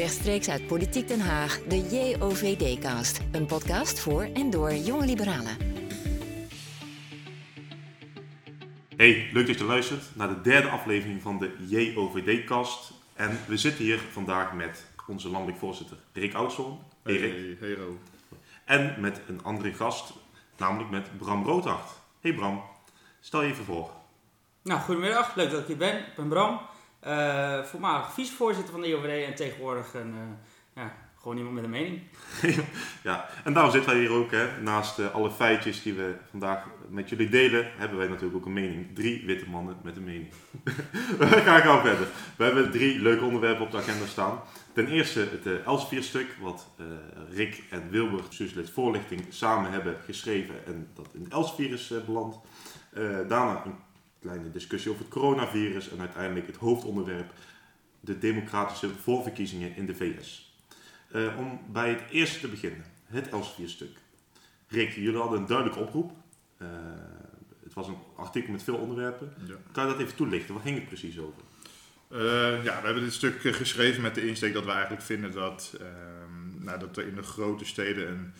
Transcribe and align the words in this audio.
Rechtstreeks 0.00 0.48
uit 0.48 0.66
Politiek 0.66 1.08
Den 1.08 1.20
Haag, 1.20 1.58
de 1.58 1.76
JOVD-cast. 1.76 3.20
Een 3.32 3.46
podcast 3.46 4.00
voor 4.00 4.22
en 4.22 4.50
door 4.50 4.74
jonge 4.74 5.04
liberalen. 5.04 5.56
Hey, 8.96 9.30
leuk 9.32 9.46
dat 9.46 9.58
je 9.58 9.64
luistert 9.64 10.16
naar 10.16 10.28
de 10.28 10.40
derde 10.40 10.68
aflevering 10.68 11.22
van 11.22 11.38
de 11.38 11.54
JOVD-cast. 11.68 12.92
En 13.14 13.38
we 13.46 13.56
zitten 13.56 13.84
hier 13.84 13.98
vandaag 13.98 14.52
met 14.52 14.86
onze 15.06 15.28
landelijk 15.28 15.58
voorzitter 15.58 15.96
Rick 16.12 16.34
Oudshoorn. 16.34 16.78
Hey, 17.02 17.16
Rick. 17.16 17.32
Hey, 17.32 17.56
hey 17.68 17.74
Ro. 17.74 17.98
En 18.64 18.94
met 18.98 19.20
een 19.28 19.42
andere 19.42 19.72
gast, 19.72 20.12
namelijk 20.56 20.90
met 20.90 21.18
Bram 21.18 21.44
Roodhart. 21.44 21.90
Hey 22.20 22.34
Bram, 22.34 22.62
stel 23.20 23.42
je 23.42 23.50
even 23.50 23.64
voor. 23.64 23.90
Nou, 24.62 24.80
goedemiddag. 24.80 25.34
Leuk 25.34 25.50
dat 25.50 25.60
ik 25.60 25.66
hier 25.66 25.76
ben. 25.76 25.98
Ik 25.98 26.14
ben 26.16 26.28
Bram, 26.28 26.60
eh, 27.00 27.62
voormalig 27.62 28.12
vicevoorzitter 28.12 28.72
van 28.72 28.80
de 28.80 28.88
IOVD 28.88 29.26
en 29.26 29.34
tegenwoordig 29.34 29.94
een, 29.94 30.14
eh, 30.14 30.82
ja, 30.82 30.92
gewoon 31.20 31.36
iemand 31.36 31.54
met 31.54 31.64
een 31.64 31.70
mening. 31.70 32.00
ja, 33.02 33.28
en 33.44 33.52
daarom 33.52 33.72
zitten 33.72 33.90
wij 33.90 34.00
hier 34.00 34.12
ook. 34.12 34.30
Hè. 34.30 34.60
Naast 34.62 34.98
eh, 34.98 35.14
alle 35.14 35.30
feitjes 35.30 35.82
die 35.82 35.94
we 35.94 36.14
vandaag 36.30 36.64
met 36.88 37.08
jullie 37.08 37.28
delen, 37.28 37.70
hebben 37.76 37.98
wij 37.98 38.08
natuurlijk 38.08 38.36
ook 38.36 38.46
een 38.46 38.52
mening. 38.52 38.94
Drie 38.94 39.26
witte 39.26 39.48
mannen 39.48 39.76
met 39.82 39.96
een 39.96 40.04
mening. 40.04 40.28
we 41.18 41.26
gaan 41.26 41.60
gauw 41.60 41.80
verder. 41.80 42.06
We 42.36 42.44
hebben 42.44 42.70
drie 42.70 43.00
leuke 43.00 43.24
onderwerpen 43.24 43.64
op 43.64 43.70
de 43.70 43.76
agenda 43.76 44.06
staan. 44.06 44.40
Ten 44.72 44.86
eerste 44.86 45.20
het 45.20 45.46
uh, 45.46 45.66
Elsevier-stuk, 45.66 46.36
wat 46.40 46.68
uh, 46.80 46.86
Rick 47.30 47.62
en 47.70 47.90
Wilbur, 47.90 48.22
bestuurslid 48.28 48.70
voorlichting, 48.70 49.26
samen 49.28 49.70
hebben 49.70 49.96
geschreven 50.04 50.66
en 50.66 50.88
dat 50.94 51.08
in 51.12 51.26
Elsevier 51.30 51.72
is 51.72 51.90
uh, 51.90 52.04
beland. 52.04 52.38
daarna 53.28 53.62
een 53.64 53.74
kleine 54.20 54.50
discussie 54.50 54.90
over 54.90 55.02
het 55.02 55.12
coronavirus 55.12 55.90
en 55.90 56.00
uiteindelijk 56.00 56.46
het 56.46 56.56
hoofdonderwerp, 56.56 57.32
de 58.00 58.18
democratische 58.18 58.88
voorverkiezingen 58.88 59.76
in 59.76 59.86
de 59.86 59.94
VS. 59.94 60.54
om 61.38 61.60
bij 61.72 61.88
het 61.88 62.02
eerste 62.10 62.40
te 62.40 62.48
beginnen, 62.48 62.84
het 63.04 63.28
Elsevier-stuk. 63.28 63.98
Rick, 64.68 64.90
jullie 64.90 65.20
hadden 65.20 65.40
een 65.40 65.46
duidelijke 65.46 65.80
oproep. 65.80 66.12
het 67.62 67.74
was 67.74 67.86
een 67.86 67.98
artikel 68.16 68.52
met 68.52 68.62
veel 68.62 68.76
onderwerpen. 68.76 69.32
Ja. 69.46 69.54
Kan 69.72 69.86
je 69.86 69.92
dat 69.92 70.00
even 70.00 70.16
toelichten? 70.16 70.54
Waar 70.54 70.62
ging 70.62 70.78
het 70.78 70.88
precies 70.88 71.18
over? 71.18 71.42
Uh, 72.12 72.64
ja, 72.64 72.80
we 72.80 72.84
hebben 72.84 73.02
dit 73.02 73.12
stuk 73.12 73.40
geschreven 73.40 74.02
met 74.02 74.14
de 74.14 74.28
insteek 74.28 74.52
dat 74.52 74.64
we 74.64 74.70
eigenlijk 74.70 75.02
vinden 75.02 75.32
dat, 75.32 75.76
uh, 75.80 75.86
nou, 76.58 76.78
dat 76.78 76.96
er 76.96 77.06
in 77.06 77.14
de 77.14 77.22
grote 77.22 77.64
steden 77.64 78.08
een 78.08 78.32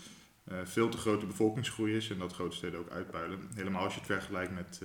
veel 0.67 0.89
te 0.89 0.97
grote 0.97 1.27
bevolkingsgroei 1.27 1.97
is 1.97 2.11
en 2.11 2.19
dat 2.19 2.33
grote 2.33 2.57
steden 2.57 2.79
ook 2.79 2.91
uitpuilen. 2.91 3.39
Helemaal 3.55 3.83
als 3.83 3.93
je 3.95 3.99
het 3.99 4.09
vergelijkt 4.09 4.55
met 4.55 4.81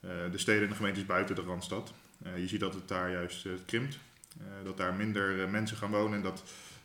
de 0.00 0.38
steden 0.38 0.62
en 0.62 0.68
de 0.68 0.74
gemeentes 0.74 1.06
buiten 1.06 1.34
de 1.34 1.42
Randstad. 1.42 1.92
je 2.36 2.48
ziet 2.48 2.60
dat 2.60 2.74
het 2.74 2.88
daar 2.88 3.10
juist 3.10 3.46
krimpt, 3.66 3.98
dat 4.64 4.76
daar 4.76 4.94
minder 4.94 5.48
mensen 5.48 5.76
gaan 5.76 5.90
wonen 5.90 6.16
en 6.16 6.22
dat 6.22 6.42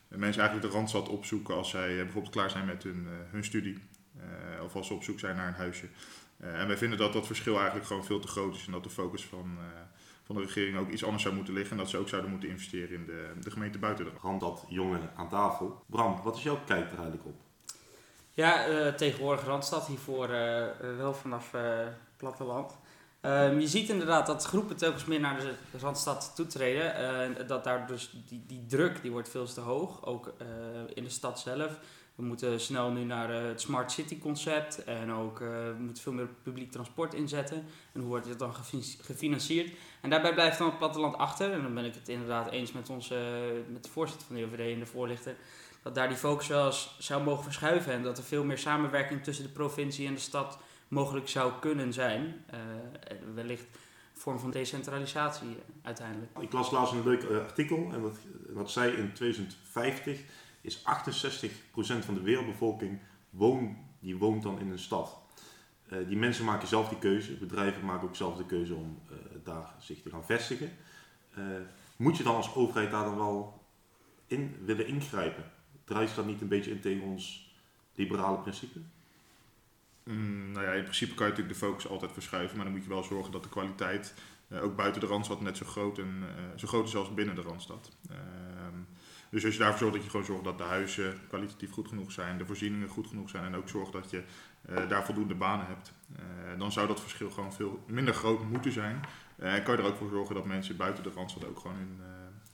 mensen 0.08 0.42
eigenlijk 0.42 0.72
de 0.72 0.78
Randstad 0.78 1.10
opzoeken 1.10 1.56
als 1.56 1.70
zij 1.70 1.96
bijvoorbeeld 1.96 2.34
klaar 2.34 2.50
zijn 2.50 2.66
met 2.66 2.84
hun, 2.84 3.08
hun 3.32 3.44
studie 3.44 3.78
of 4.64 4.76
als 4.76 4.88
ze 4.88 4.94
op 4.94 5.04
zoek 5.04 5.20
zijn 5.20 5.36
naar 5.36 5.48
een 5.48 5.54
huisje. 5.54 5.86
en 6.38 6.68
wij 6.68 6.78
vinden 6.78 6.98
dat 6.98 7.14
dat 7.14 7.26
verschil 7.26 7.56
eigenlijk 7.56 7.86
gewoon 7.86 8.06
veel 8.06 8.20
te 8.20 8.28
groot 8.28 8.56
is 8.56 8.66
en 8.66 8.72
dat 8.72 8.84
de 8.84 8.90
focus 8.90 9.26
van 9.26 9.58
van 10.32 10.42
de 10.42 10.48
regering 10.48 10.78
ook 10.78 10.90
iets 10.90 11.04
anders 11.04 11.24
zou 11.24 11.36
moeten 11.36 11.54
liggen. 11.54 11.72
En 11.72 11.78
dat 11.78 11.90
ze 11.90 11.98
ook 11.98 12.10
zouden 12.10 12.32
moeten 12.32 12.50
investeren 12.50 12.96
in 12.96 13.06
de, 13.06 13.32
de 13.40 13.52
gemeente 13.52 13.80
buiten 13.80 14.06
de 14.06 14.12
Rand 14.22 14.42
dat 14.42 14.66
jongeren 14.68 15.12
aan 15.16 15.30
tafel. 15.30 15.84
Bram, 15.86 16.22
wat 16.24 16.36
is 16.36 16.44
jouw 16.44 16.60
kijk 16.66 16.86
er 16.92 16.98
eigenlijk 16.98 17.26
op? 17.26 17.36
Ja, 18.30 18.68
uh, 18.68 18.94
tegenwoordig 18.94 19.46
Randstad, 19.46 19.88
hiervoor 19.88 20.30
uh, 20.30 20.68
wel 20.98 21.14
vanaf 21.14 21.54
uh, 21.54 21.88
platteland. 22.18 22.78
Ehm, 23.22 23.60
je 23.60 23.68
ziet 23.68 23.90
inderdaad 23.90 24.26
dat 24.26 24.44
groepen 24.44 24.76
telkens 24.76 25.06
meer 25.06 25.20
naar 25.20 25.40
de 25.40 25.78
Randstad 25.80 26.32
toetreden. 26.36 26.96
En 26.96 27.48
dat 27.48 27.64
daar 27.64 27.88
dus 27.88 28.12
die, 28.28 28.44
die 28.48 28.66
druk 28.66 29.02
die 29.02 29.12
wordt 29.12 29.30
veel 29.30 29.46
te 29.46 29.62
hoog, 29.62 30.06
ook 30.06 30.34
in 30.94 31.04
de 31.04 31.10
stad 31.10 31.40
zelf. 31.40 31.80
We 32.22 32.28
moeten 32.28 32.60
snel 32.60 32.92
nu 32.92 33.04
naar 33.04 33.30
uh, 33.30 33.48
het 33.48 33.62
Smart 33.62 33.92
City 33.92 34.20
concept 34.20 34.84
en 34.84 35.12
ook 35.12 35.40
uh, 35.40 35.48
we 35.50 35.76
moeten 35.80 36.04
veel 36.04 36.14
meer 36.14 36.28
publiek 36.44 36.72
transport 36.72 37.14
inzetten. 37.14 37.66
En 37.94 38.00
hoe 38.00 38.10
wordt 38.10 38.26
dit 38.26 38.40
dan 38.40 38.54
gefinancierd? 39.02 39.74
En 40.02 40.10
daarbij 40.10 40.34
blijft 40.34 40.58
dan 40.58 40.68
het 40.68 40.78
platteland 40.78 41.18
achter. 41.18 41.52
En 41.52 41.62
dan 41.62 41.74
ben 41.74 41.86
ik 41.86 41.94
het 41.94 42.10
inderdaad 42.10 42.52
eens 42.52 42.72
met, 42.72 42.90
onze, 42.90 43.16
met 43.68 43.84
de 43.84 43.90
voorzitter 43.90 44.28
van 44.28 44.36
de 44.36 44.46
OVD 44.46 44.74
en 44.74 44.80
de 44.80 44.86
voorlichter. 44.86 45.36
Dat 45.84 45.96
daar 45.96 46.08
die 46.08 46.18
focus 46.18 46.48
wel 46.48 46.66
eens 46.66 46.96
zou 47.00 47.24
mogen 47.24 47.44
verschuiven. 47.44 47.94
En 47.94 48.04
dat 48.04 48.18
er 48.18 48.24
veel 48.24 48.44
meer 48.44 48.58
samenwerking 48.58 49.24
tussen 49.24 49.46
de 49.46 49.52
provincie 49.52 50.08
en 50.08 50.14
de 50.14 50.20
stad 50.20 50.58
mogelijk 50.92 51.28
zou 51.28 51.52
kunnen 51.60 51.94
zijn. 51.94 52.46
Uh, 52.54 52.60
wellicht 53.34 53.64
een 53.64 54.22
vorm 54.22 54.40
van 54.40 54.52
decentralisatie 54.52 55.58
uiteindelijk. 55.82 56.32
Ik 56.40 56.52
las 56.52 56.72
laatst 56.72 56.94
een 56.94 57.04
leuk 57.04 57.24
artikel 57.24 57.90
en 57.94 58.02
dat, 58.02 58.18
dat 58.56 58.72
zei 58.72 58.92
in 58.92 59.14
2050 59.14 60.22
is 60.62 60.80
68% 60.80 60.84
van 61.76 62.14
de 62.14 62.22
wereldbevolking 62.22 63.00
woont, 63.30 63.78
die 64.00 64.18
woont 64.18 64.44
dan 64.44 64.60
in 64.60 64.72
een 64.72 64.80
stad. 64.80 65.20
Die 66.08 66.18
mensen 66.18 66.46
maken 66.46 66.68
zelf 66.68 66.90
die 66.90 66.98
keuze, 66.98 67.34
bedrijven 67.34 67.86
maken 67.86 68.08
ook 68.08 68.16
zelf 68.16 68.38
de 68.38 68.46
keuze 68.46 68.76
om 68.76 69.00
daar 69.44 69.76
zich 69.80 70.02
te 70.02 70.10
gaan 70.10 70.26
vestigen. 70.26 70.72
Moet 71.96 72.18
je 72.18 72.24
dan 72.24 72.36
als 72.36 72.56
overheid 72.56 72.92
daar 72.92 73.04
dan 73.04 73.16
wel 73.16 73.64
in 74.28 74.56
willen 74.66 74.88
ingrijpen? 74.88 75.52
Draait 75.84 76.16
dat 76.16 76.26
niet 76.26 76.42
een 76.42 76.48
beetje 76.48 76.72
in 76.72 76.80
tegen 76.80 77.04
ons 77.04 77.54
liberale 77.96 78.38
principe? 78.38 78.80
Mm, 80.04 80.52
nou 80.52 80.66
ja, 80.66 80.72
in 80.72 80.84
principe 80.84 81.14
kan 81.14 81.26
je 81.26 81.32
natuurlijk 81.32 81.60
de 81.60 81.66
focus 81.66 81.88
altijd 81.88 82.12
verschuiven, 82.12 82.56
maar 82.56 82.66
dan 82.66 82.74
moet 82.74 82.84
je 82.84 82.90
wel 82.90 83.04
zorgen 83.04 83.32
dat 83.32 83.44
de 83.44 83.50
kwaliteit 83.50 84.14
ook 84.62 84.76
buiten 84.76 85.02
de 85.02 85.08
Randstad 85.08 85.42
net 85.42 85.58
zo 85.58 85.66
groot, 85.66 85.98
en, 85.98 86.24
zo 86.56 86.68
groot 86.68 86.88
is 86.88 86.96
als 86.96 87.14
binnen 87.14 87.36
de 87.36 87.42
Randstad. 87.42 87.92
Ehm, 88.10 88.80
dus 89.30 89.46
als 89.46 89.54
je 89.54 89.60
daarvoor 89.60 89.80
zorgt 89.80 89.94
dat 89.96 90.04
je 90.04 90.10
gewoon 90.10 90.26
zorgt 90.26 90.44
dat 90.44 90.58
de 90.58 90.64
huizen 90.64 91.20
kwalitatief 91.28 91.72
goed 91.72 91.88
genoeg 91.88 92.12
zijn, 92.12 92.38
de 92.38 92.46
voorzieningen 92.46 92.88
goed 92.88 93.08
genoeg 93.08 93.30
zijn 93.30 93.44
en 93.44 93.56
ook 93.56 93.70
zorgt 93.70 93.92
dat 93.92 94.10
je 94.10 94.24
uh, 94.70 94.90
daar 94.90 95.06
voldoende 95.06 95.36
banen 95.36 95.66
hebt, 95.66 95.94
dan 96.58 96.72
zou 96.72 96.88
dat 96.88 97.02
verschil 97.02 97.30
gewoon 97.30 97.54
veel 97.54 97.84
minder 97.88 98.14
groot 98.14 98.44
moeten 98.50 98.72
zijn. 98.72 99.00
En 99.36 99.64
kan 99.64 99.76
je 99.76 99.82
er 99.82 99.88
ook 99.88 99.98
voor 99.98 100.10
zorgen 100.10 100.36
dat 100.36 100.46
mensen 100.46 100.78
buiten 100.78 101.04
de 101.04 101.12
Randstad 101.16 101.46
ook 101.46 101.60
gewoon 101.60 101.78
hun, 101.78 102.00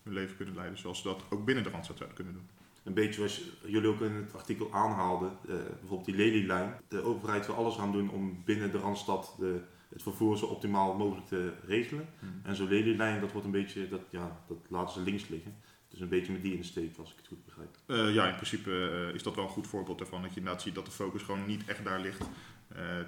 hun 0.04 0.14
leven 0.14 0.36
kunnen 0.36 0.56
leiden 0.56 0.78
zoals 0.78 1.02
ze 1.02 1.08
dat 1.08 1.24
ook 1.30 1.46
binnen 1.46 1.64
de 1.64 1.70
Randstad 1.70 1.98
zouden 1.98 2.18
kunnen 2.18 2.34
doen. 2.34 2.57
Een 2.88 2.94
beetje 2.94 3.14
zoals 3.14 3.42
jullie 3.66 3.90
ook 3.90 4.02
in 4.02 4.12
het 4.12 4.34
artikel 4.36 4.74
aanhaalden, 4.74 5.32
bijvoorbeeld 5.80 6.06
die 6.06 6.16
Lelylijn. 6.16 6.74
De 6.88 7.02
overheid 7.02 7.46
wil 7.46 7.56
alles 7.56 7.76
gaan 7.76 7.92
doen 7.92 8.10
om 8.10 8.42
binnen 8.46 8.72
de 8.72 8.78
Randstad 8.78 9.36
de, 9.40 9.62
het 9.90 10.04
vervoer 10.04 10.38
zo 10.38 10.46
optimaal 10.46 10.94
mogelijk 10.94 11.28
te 11.28 11.54
regelen. 11.66 12.10
Hmm. 12.20 12.42
En 12.44 12.56
zo'n 12.56 12.68
Lelylijn, 12.68 13.22
dat 13.22 13.32
wordt 13.32 13.46
een 13.46 13.52
beetje, 13.52 13.90
dat, 13.90 14.02
ja, 14.10 14.40
dat 14.48 14.58
laten 14.68 14.94
ze 14.94 15.02
links 15.02 15.28
liggen. 15.28 15.56
Dus 15.90 16.00
een 16.00 16.10
beetje 16.10 16.32
met 16.32 16.42
die 16.42 16.56
insteek, 16.56 16.98
als 16.98 17.12
ik 17.12 17.18
het 17.18 17.28
goed 17.28 17.46
begrijp. 17.46 17.78
Uh, 17.88 18.14
ja, 18.14 18.28
in 18.28 18.36
principe 18.36 18.70
uh, 18.70 19.16
is 19.16 19.24
dat 19.24 19.36
wel 19.36 19.44
een 19.44 19.50
goed 19.50 19.68
voorbeeld 19.68 19.98
daarvan. 19.98 20.22
Dat 20.22 20.34
je 20.34 20.38
inderdaad 20.38 20.62
ziet 20.62 20.76
dat 20.76 20.86
de 20.86 20.92
focus 20.92 21.22
gewoon 21.22 21.46
niet 21.46 21.66
echt 21.66 21.84
daar 21.84 22.00
ligt. 22.00 22.30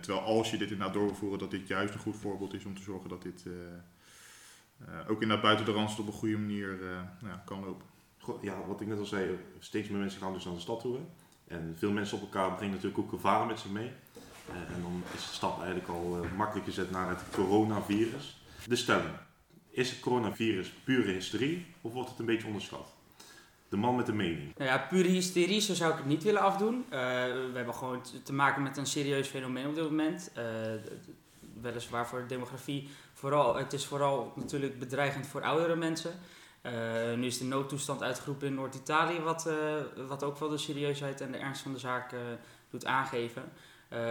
Terwijl 0.01 0.25
als 0.25 0.51
je 0.51 0.57
dit 0.57 0.71
inderdaad 0.71 0.93
door 0.93 1.05
wil 1.05 1.15
voeren, 1.15 1.39
dat 1.39 1.51
dit 1.51 1.67
juist 1.67 1.93
een 1.93 1.99
goed 1.99 2.15
voorbeeld 2.15 2.53
is 2.53 2.65
om 2.65 2.75
te 2.75 2.81
zorgen 2.81 3.09
dat 3.09 3.21
dit 3.21 3.45
ook 5.07 5.21
inderdaad 5.21 5.41
buiten 5.41 5.65
de 5.65 5.71
randstad 5.71 6.05
op 6.05 6.13
een 6.13 6.19
goede 6.19 6.37
manier 6.37 6.77
nou 7.21 7.33
ja, 7.33 7.43
kan 7.45 7.63
lopen. 7.63 7.85
Ja, 8.41 8.57
wat 8.67 8.81
ik 8.81 8.87
net 8.87 8.99
al 8.99 9.05
zei, 9.05 9.39
steeds 9.59 9.89
meer 9.89 9.99
mensen 9.99 10.21
gaan 10.21 10.33
dus 10.33 10.45
naar 10.45 10.53
de 10.53 10.59
stad 10.59 10.79
toe. 10.79 10.97
En 11.47 11.75
veel 11.77 11.91
mensen 11.91 12.17
op 12.17 12.23
elkaar 12.23 12.55
brengen 12.55 12.75
natuurlijk 12.75 13.01
ook 13.01 13.09
gevaren 13.09 13.47
met 13.47 13.59
zich 13.59 13.71
mee. 13.71 13.91
en 14.47 14.81
dan 14.81 15.03
is 15.15 15.27
de 15.27 15.33
stap 15.33 15.57
eigenlijk 15.57 15.89
al 15.89 16.25
makkelijk 16.35 16.65
gezet 16.65 16.91
naar 16.91 17.09
het 17.09 17.21
coronavirus. 17.31 18.41
De 18.67 18.75
stelling. 18.75 19.13
Is 19.69 19.89
het 19.89 19.99
coronavirus 19.99 20.73
pure 20.83 21.11
hysterie 21.11 21.65
of 21.81 21.93
wordt 21.93 22.09
het 22.09 22.19
een 22.19 22.25
beetje 22.25 22.47
onderschat? 22.47 22.87
De 23.69 23.77
man 23.77 23.95
met 23.95 24.05
de 24.05 24.13
mening. 24.13 24.57
Nou 24.57 24.69
ja, 24.69 24.77
pure 24.77 25.07
hysterie, 25.07 25.61
zo 25.61 25.73
zou 25.73 25.91
ik 25.91 25.97
het 25.97 26.05
niet 26.05 26.23
willen 26.23 26.41
afdoen. 26.41 26.75
Uh, 26.75 26.89
we 26.91 27.51
hebben 27.53 27.73
gewoon 27.73 28.01
te 28.23 28.33
maken 28.33 28.63
met 28.63 28.77
een 28.77 28.85
serieus 28.85 29.27
fenomeen 29.27 29.67
op 29.67 29.75
dit 29.75 29.83
moment. 29.83 30.31
Uh, 30.37 30.43
weliswaar 31.61 32.07
voor 32.07 32.19
de 32.19 32.25
demografie. 32.25 32.89
Vooral, 33.13 33.55
het 33.55 33.73
is 33.73 33.85
vooral 33.85 34.33
natuurlijk 34.35 34.79
bedreigend 34.79 35.27
voor 35.27 35.43
oudere 35.43 35.75
mensen. 35.75 36.11
Uh, 36.63 36.71
nu 37.15 37.25
is 37.25 37.37
de 37.37 37.45
noodtoestand 37.45 38.03
uitgeroepen 38.03 38.47
in 38.47 38.53
Noord-Italië, 38.53 39.19
wat, 39.19 39.49
wat 40.07 40.23
ook 40.23 40.37
wel 40.37 40.49
de 40.49 40.57
serieusheid 40.57 41.21
en 41.21 41.31
de 41.31 41.37
ernst 41.37 41.61
van 41.61 41.73
de 41.73 41.79
zaak 41.79 42.15
doet 42.69 42.85
aangeven. 42.85 43.43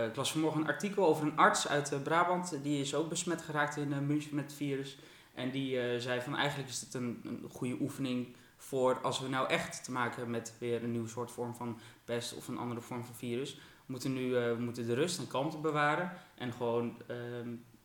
ik 0.09 0.17
las 0.17 0.33
vanmorgen 0.33 0.61
een 0.61 0.67
artikel 0.67 1.07
over 1.07 1.27
een 1.27 1.37
arts 1.37 1.69
uit 1.69 2.03
Brabant. 2.03 2.59
Die 2.63 2.81
is 2.81 2.95
ook 2.95 3.09
besmet 3.09 3.43
geraakt 3.43 3.77
in 3.77 4.07
München 4.07 4.35
met 4.35 4.45
het 4.45 4.55
virus. 4.55 4.99
En 5.35 5.51
die 5.51 6.01
zei 6.01 6.21
van 6.21 6.37
eigenlijk 6.37 6.69
is 6.69 6.81
het 6.81 6.95
een, 6.95 7.21
een, 7.25 7.49
goede 7.51 7.77
oefening 7.81 8.37
voor 8.57 9.01
als 9.01 9.21
we 9.21 9.29
nou 9.29 9.49
echt 9.49 9.85
te 9.85 9.93
maken 9.93 10.15
hebben 10.15 10.31
met 10.31 10.55
weer 10.59 10.85
een 10.85 10.91
nieuwe 10.91 11.09
soort 11.09 11.31
vorm 11.31 11.55
van 11.55 11.79
pest 12.05 12.35
of 12.35 12.49
een 12.49 12.59
andere 12.59 12.81
vorm 12.81 13.05
van 13.05 13.15
virus. 13.15 13.55
We 13.55 13.61
moeten 13.87 14.13
nu 14.13 14.55
moeten 14.59 14.87
de 14.87 14.95
rust 14.95 15.19
en 15.19 15.27
kalmte 15.27 15.59
bewaren 15.59 16.13
en 16.35 16.53
gewoon 16.53 16.97
uh, 17.11 17.17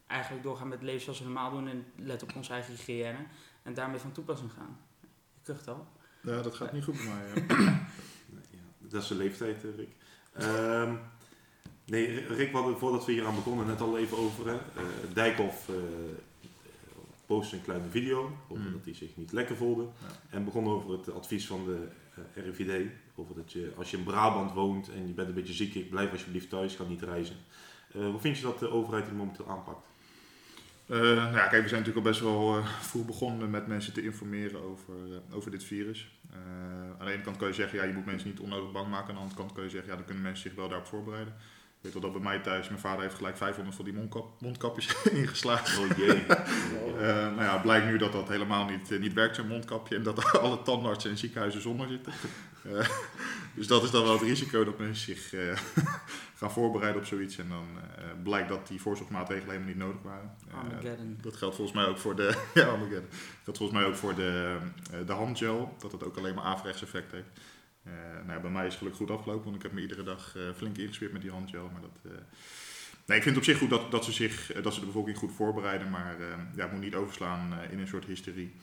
eigenlijk 0.07 0.43
doorgaan 0.43 0.67
met 0.67 0.77
het 0.77 0.87
leven 0.87 1.01
zoals 1.01 1.19
we 1.19 1.25
normaal 1.25 1.51
doen 1.51 1.67
en 1.67 1.85
let 1.95 2.23
op 2.23 2.35
onze 2.35 2.53
eigen 2.53 2.73
hygiëne 2.73 3.25
en 3.63 3.73
daarmee 3.73 3.99
van 3.99 4.11
toepassing 4.11 4.51
gaan. 4.51 4.77
Je 5.33 5.39
kucht 5.43 5.67
al. 5.67 5.87
Ja, 6.21 6.41
dat 6.41 6.55
gaat 6.55 6.73
niet 6.73 6.83
goed 6.83 6.95
bij 6.95 7.05
mij. 7.05 7.33
nee, 8.33 8.43
ja, 8.51 8.59
dat 8.79 9.01
is 9.01 9.07
de 9.07 9.15
leeftijd, 9.15 9.63
Rick. 9.75 9.89
Um, 10.41 10.99
nee, 11.85 12.27
Rick, 12.27 12.51
we 12.51 12.57
hadden 12.57 12.77
voordat 12.77 13.05
we 13.05 13.11
hier 13.11 13.25
aan 13.25 13.35
begonnen 13.35 13.65
net 13.67 13.81
al 13.81 13.97
even 13.97 14.17
over. 14.17 14.47
Hè, 14.47 14.57
Dijkhoff 15.13 15.69
postte 17.25 17.55
een 17.55 17.61
kleine 17.61 17.89
video 17.89 18.37
over 18.47 18.65
Mm. 18.65 18.71
dat 18.71 18.85
hij 18.85 18.93
zich 18.93 19.15
niet 19.17 19.31
lekker 19.31 19.55
voelde. 19.55 19.83
Ja. 19.83 20.07
En 20.37 20.45
begon 20.45 20.67
over 20.67 20.91
het 20.91 21.13
advies 21.13 21.47
van 21.47 21.65
de 21.65 21.87
eh, 22.35 22.43
RIVD. 22.43 22.91
Over 23.15 23.35
dat 23.35 23.51
je, 23.51 23.73
als 23.77 23.91
je 23.91 23.97
in 23.97 24.03
Brabant 24.03 24.51
woont 24.53 24.89
en 24.91 25.07
je 25.07 25.13
bent 25.13 25.27
een 25.27 25.33
beetje 25.33 25.53
ziek, 25.53 25.89
blijf 25.89 26.11
alsjeblieft 26.11 26.49
thuis, 26.49 26.75
ga 26.75 26.83
niet 26.83 27.01
reizen. 27.01 27.35
Eh, 27.93 28.01
hoe 28.09 28.19
vind 28.19 28.37
je 28.37 28.43
dat 28.43 28.59
de 28.59 28.69
overheid 28.69 29.05
het 29.05 29.15
momenteel 29.15 29.49
aanpakt? 29.49 29.87
Eh, 30.93 30.99
nou 30.99 31.35
ja, 31.35 31.47
kijk, 31.47 31.61
we 31.61 31.67
zijn 31.67 31.79
natuurlijk 31.79 32.05
al 32.05 32.11
best 32.11 32.21
wel 32.21 32.57
eh, 32.57 32.67
vroeg 32.67 33.05
begonnen 33.05 33.49
met 33.49 33.67
mensen 33.67 33.93
te 33.93 34.03
informeren 34.03 34.61
over, 34.61 34.93
eh, 34.93 35.35
over 35.35 35.51
dit 35.51 35.63
virus. 35.63 36.11
Aan 36.99 37.05
de 37.05 37.11
ene 37.11 37.21
kant 37.21 37.37
kan 37.37 37.47
je 37.47 37.53
zeggen, 37.53 37.79
ja, 37.79 37.85
je 37.85 37.93
moet 37.93 38.05
mensen 38.05 38.29
niet 38.29 38.39
onnodig 38.39 38.71
bang 38.71 38.87
maken. 38.87 39.07
Aan 39.07 39.15
de 39.15 39.21
andere 39.21 39.39
kant 39.39 39.53
kan 39.53 39.63
je 39.63 39.69
zeggen, 39.69 39.89
ja, 39.89 39.95
dan 39.95 40.05
kunnen 40.05 40.23
mensen 40.23 40.49
zich 40.49 40.57
wel 40.57 40.67
daarop 40.67 40.87
voorbereiden. 40.87 41.33
Ik 41.83 41.91
weet 41.93 42.01
wel 42.01 42.11
dat 42.11 42.21
bij 42.21 42.31
mij 42.31 42.39
thuis, 42.39 42.67
mijn 42.67 42.79
vader 42.79 43.01
heeft 43.01 43.15
gelijk 43.15 43.37
500 43.37 43.75
van 43.75 43.85
die 43.85 43.93
mondkap, 43.93 44.41
mondkapjes 44.41 45.03
ingeslagen. 45.11 45.83
Oh 45.83 45.97
jee. 45.97 46.25
Eh, 46.93 47.09
nou 47.09 47.41
ja, 47.41 47.57
blijkt 47.57 47.85
nu 47.85 47.97
dat 47.97 48.11
dat 48.11 48.27
helemaal 48.27 48.65
niet, 48.65 48.91
eh, 48.91 48.99
niet 48.99 49.13
werkt, 49.13 49.35
zo'n 49.35 49.47
mondkapje. 49.47 49.95
En 49.95 50.03
dat 50.03 50.31
alle 50.41 50.61
tandartsen 50.61 51.11
en 51.11 51.17
ziekenhuizen 51.17 51.61
zonder 51.61 51.87
zitten. 51.87 52.13
Eh, 52.63 52.87
dus 53.55 53.67
dat 53.67 53.83
is 53.83 53.91
dan 53.91 54.03
wel 54.03 54.11
het 54.13 54.21
risico 54.21 54.63
dat 54.63 54.77
mensen 54.77 55.15
zich 55.15 55.33
eh, 55.33 55.57
gaan 56.43 56.51
voorbereiden 56.51 57.01
op 57.01 57.07
zoiets. 57.07 57.37
En 57.37 57.49
dan 57.49 57.65
eh, 57.97 58.03
blijkt 58.23 58.49
dat 58.49 58.67
die 58.67 58.81
voorzorgsmaatregelen 58.81 59.51
helemaal 59.51 59.73
niet 59.73 59.83
nodig 59.83 60.01
waren. 60.01 60.35
Eh, 60.49 60.57
Armageddon. 60.57 61.17
dat 61.21 61.35
geldt 61.35 61.55
volgens 61.55 61.77
mij 61.77 61.85
ook 61.87 61.97
voor 61.97 62.15
de, 62.15 62.35
ja, 62.53 62.65
Armageddon. 62.67 63.09
Dat 63.43 63.57
geldt 63.57 63.57
volgens 63.57 63.79
mij 63.79 63.87
ook 63.87 63.95
voor 63.95 64.15
de, 64.15 64.57
eh, 64.91 65.07
de 65.07 65.13
handgel, 65.13 65.75
dat 65.79 65.91
het 65.91 66.03
ook 66.03 66.17
alleen 66.17 66.35
maar 66.35 66.43
averechts 66.43 66.83
effect 66.83 67.11
heeft. 67.11 67.29
Eh, 67.83 67.91
nou 68.27 68.41
bij 68.41 68.51
mij 68.51 68.61
is 68.65 68.69
het 68.69 68.77
gelukkig 68.77 69.01
goed 69.01 69.11
afgelopen, 69.17 69.43
want 69.43 69.55
ik 69.55 69.61
heb 69.61 69.71
me 69.71 69.81
iedere 69.81 70.03
dag 70.03 70.35
eh, 70.35 70.41
flink 70.55 70.77
ingesmeerd 70.77 71.13
met 71.13 71.21
die 71.21 71.31
handgel. 71.31 71.69
Maar 71.71 71.81
dat, 71.81 71.97
eh, 72.03 72.11
nee, 73.05 73.17
ik 73.17 73.23
vind 73.23 73.25
het 73.25 73.37
op 73.37 73.43
zich 73.43 73.57
goed 73.57 73.69
dat, 73.69 73.91
dat, 73.91 74.05
ze 74.05 74.11
zich, 74.11 74.51
dat 74.61 74.73
ze 74.73 74.79
de 74.79 74.85
bevolking 74.85 75.17
goed 75.17 75.31
voorbereiden, 75.31 75.89
maar 75.89 76.15
ja, 76.55 76.63
het 76.63 76.71
moet 76.71 76.81
niet 76.81 76.95
overslaan 76.95 77.53
in 77.71 77.79
een 77.79 77.87
soort 77.87 78.05
hysterie. 78.05 78.53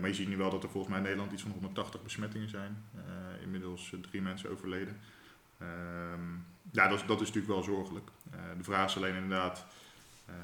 Maar 0.00 0.08
je 0.08 0.14
ziet 0.14 0.28
nu 0.28 0.36
wel 0.36 0.50
dat 0.50 0.62
er 0.62 0.68
volgens 0.68 0.88
mij 0.88 0.98
in 0.98 1.04
Nederland 1.04 1.32
iets 1.32 1.42
van 1.42 1.50
180 1.50 2.02
besmettingen 2.02 2.48
zijn. 2.48 2.84
Inmiddels 3.42 3.92
drie 4.10 4.22
mensen 4.22 4.50
overleden. 4.50 5.00
Ehm, 5.58 6.20
ja, 6.72 6.88
dat, 6.88 6.98
is- 7.00 7.06
dat 7.06 7.20
is 7.20 7.26
natuurlijk 7.26 7.54
wel 7.54 7.62
zorgelijk. 7.62 8.10
De 8.56 8.64
vraag 8.64 8.88
is 8.88 8.96
alleen 8.96 9.14
inderdaad, 9.14 9.66
ehm, 10.26 10.36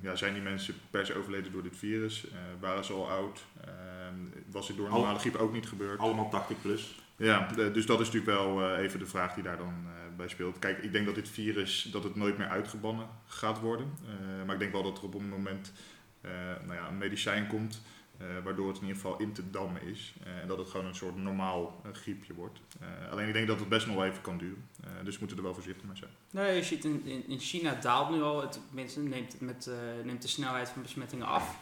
ja, 0.00 0.16
zijn 0.16 0.32
die 0.34 0.42
mensen 0.42 0.74
per 0.90 1.06
se 1.06 1.14
overleden 1.18 1.52
door 1.52 1.62
dit 1.62 1.76
virus? 1.76 2.26
Waren 2.60 2.84
ze 2.84 2.92
al 2.92 3.10
oud? 3.10 3.44
Ehm, 3.64 4.14
was 4.50 4.66
dit 4.66 4.76
door 4.76 4.86
een 4.86 4.92
Al- 4.92 4.98
normale 4.98 5.18
griep 5.18 5.34
ook 5.36 5.52
niet 5.52 5.68
gebeurd? 5.68 5.98
Allemaal 5.98 6.28
80 6.30 6.60
plus. 6.60 7.00
Ja, 7.16 7.46
de- 7.54 7.70
dus 7.70 7.86
dat 7.86 8.00
is 8.00 8.06
natuurlijk 8.10 8.38
wel 8.38 8.62
eh, 8.70 8.82
even 8.82 8.98
de 8.98 9.06
vraag 9.06 9.34
die 9.34 9.42
daar 9.42 9.56
dan 9.56 9.74
eh, 9.86 10.16
bij 10.16 10.28
speelt. 10.28 10.58
Kijk, 10.58 10.78
ik 10.78 10.92
denk 10.92 11.06
dat 11.06 11.14
dit 11.14 11.28
virus 11.28 11.82
dat 11.92 12.04
het 12.04 12.16
nooit 12.16 12.38
meer 12.38 12.48
uitgebannen 12.48 13.08
gaat 13.26 13.60
worden. 13.60 13.92
Eh, 14.06 14.44
maar 14.44 14.54
ik 14.54 14.60
denk 14.60 14.72
wel 14.72 14.82
dat 14.82 14.98
er 14.98 15.04
op 15.04 15.14
een 15.14 15.28
moment 15.28 15.72
eh, 16.20 16.30
nou 16.64 16.74
ja, 16.74 16.88
een 16.88 16.98
medicijn 16.98 17.46
komt. 17.46 17.82
eh, 18.18 18.26
waardoor 18.44 18.66
het 18.68 18.76
in 18.76 18.82
ieder 18.86 18.96
geval 19.00 19.18
in 19.18 19.32
te 19.32 19.50
dammen 19.50 19.82
is. 19.82 20.14
eh, 20.24 20.38
en 20.42 20.48
dat 20.48 20.58
het 20.58 20.68
gewoon 20.68 20.86
een 20.86 20.94
soort 20.94 21.16
normaal 21.16 21.80
eh, 21.84 21.92
griepje 21.92 22.34
wordt. 22.34 22.60
Eh, 22.80 23.12
alleen 23.12 23.26
ik 23.28 23.32
denk 23.34 23.46
dat 23.46 23.58
het 23.58 23.68
best 23.68 23.86
nog 23.86 23.96
wel 23.96 24.04
even 24.04 24.20
kan 24.22 24.38
duren. 24.38 24.68
Eh, 24.84 24.90
dus 25.04 25.12
we 25.12 25.18
moeten 25.18 25.36
er 25.36 25.42
wel 25.42 25.54
voorzichtig 25.54 25.84
mee 25.86 25.96
zijn. 25.96 26.10
Nee, 26.30 26.56
je 26.56 26.62
ziet 26.62 26.84
in, 26.84 27.02
in, 27.04 27.28
in 27.28 27.38
China 27.38 27.74
daalt 27.74 28.10
nu 28.10 28.22
al, 28.22 28.40
het, 28.40 28.60
mensen 28.70 29.08
neemt, 29.08 29.40
met, 29.40 29.66
eh, 29.66 29.74
neemt 30.04 30.22
de 30.22 30.28
snelheid 30.28 30.68
van 30.68 30.82
besmettingen 30.82 31.26
af. 31.26 31.56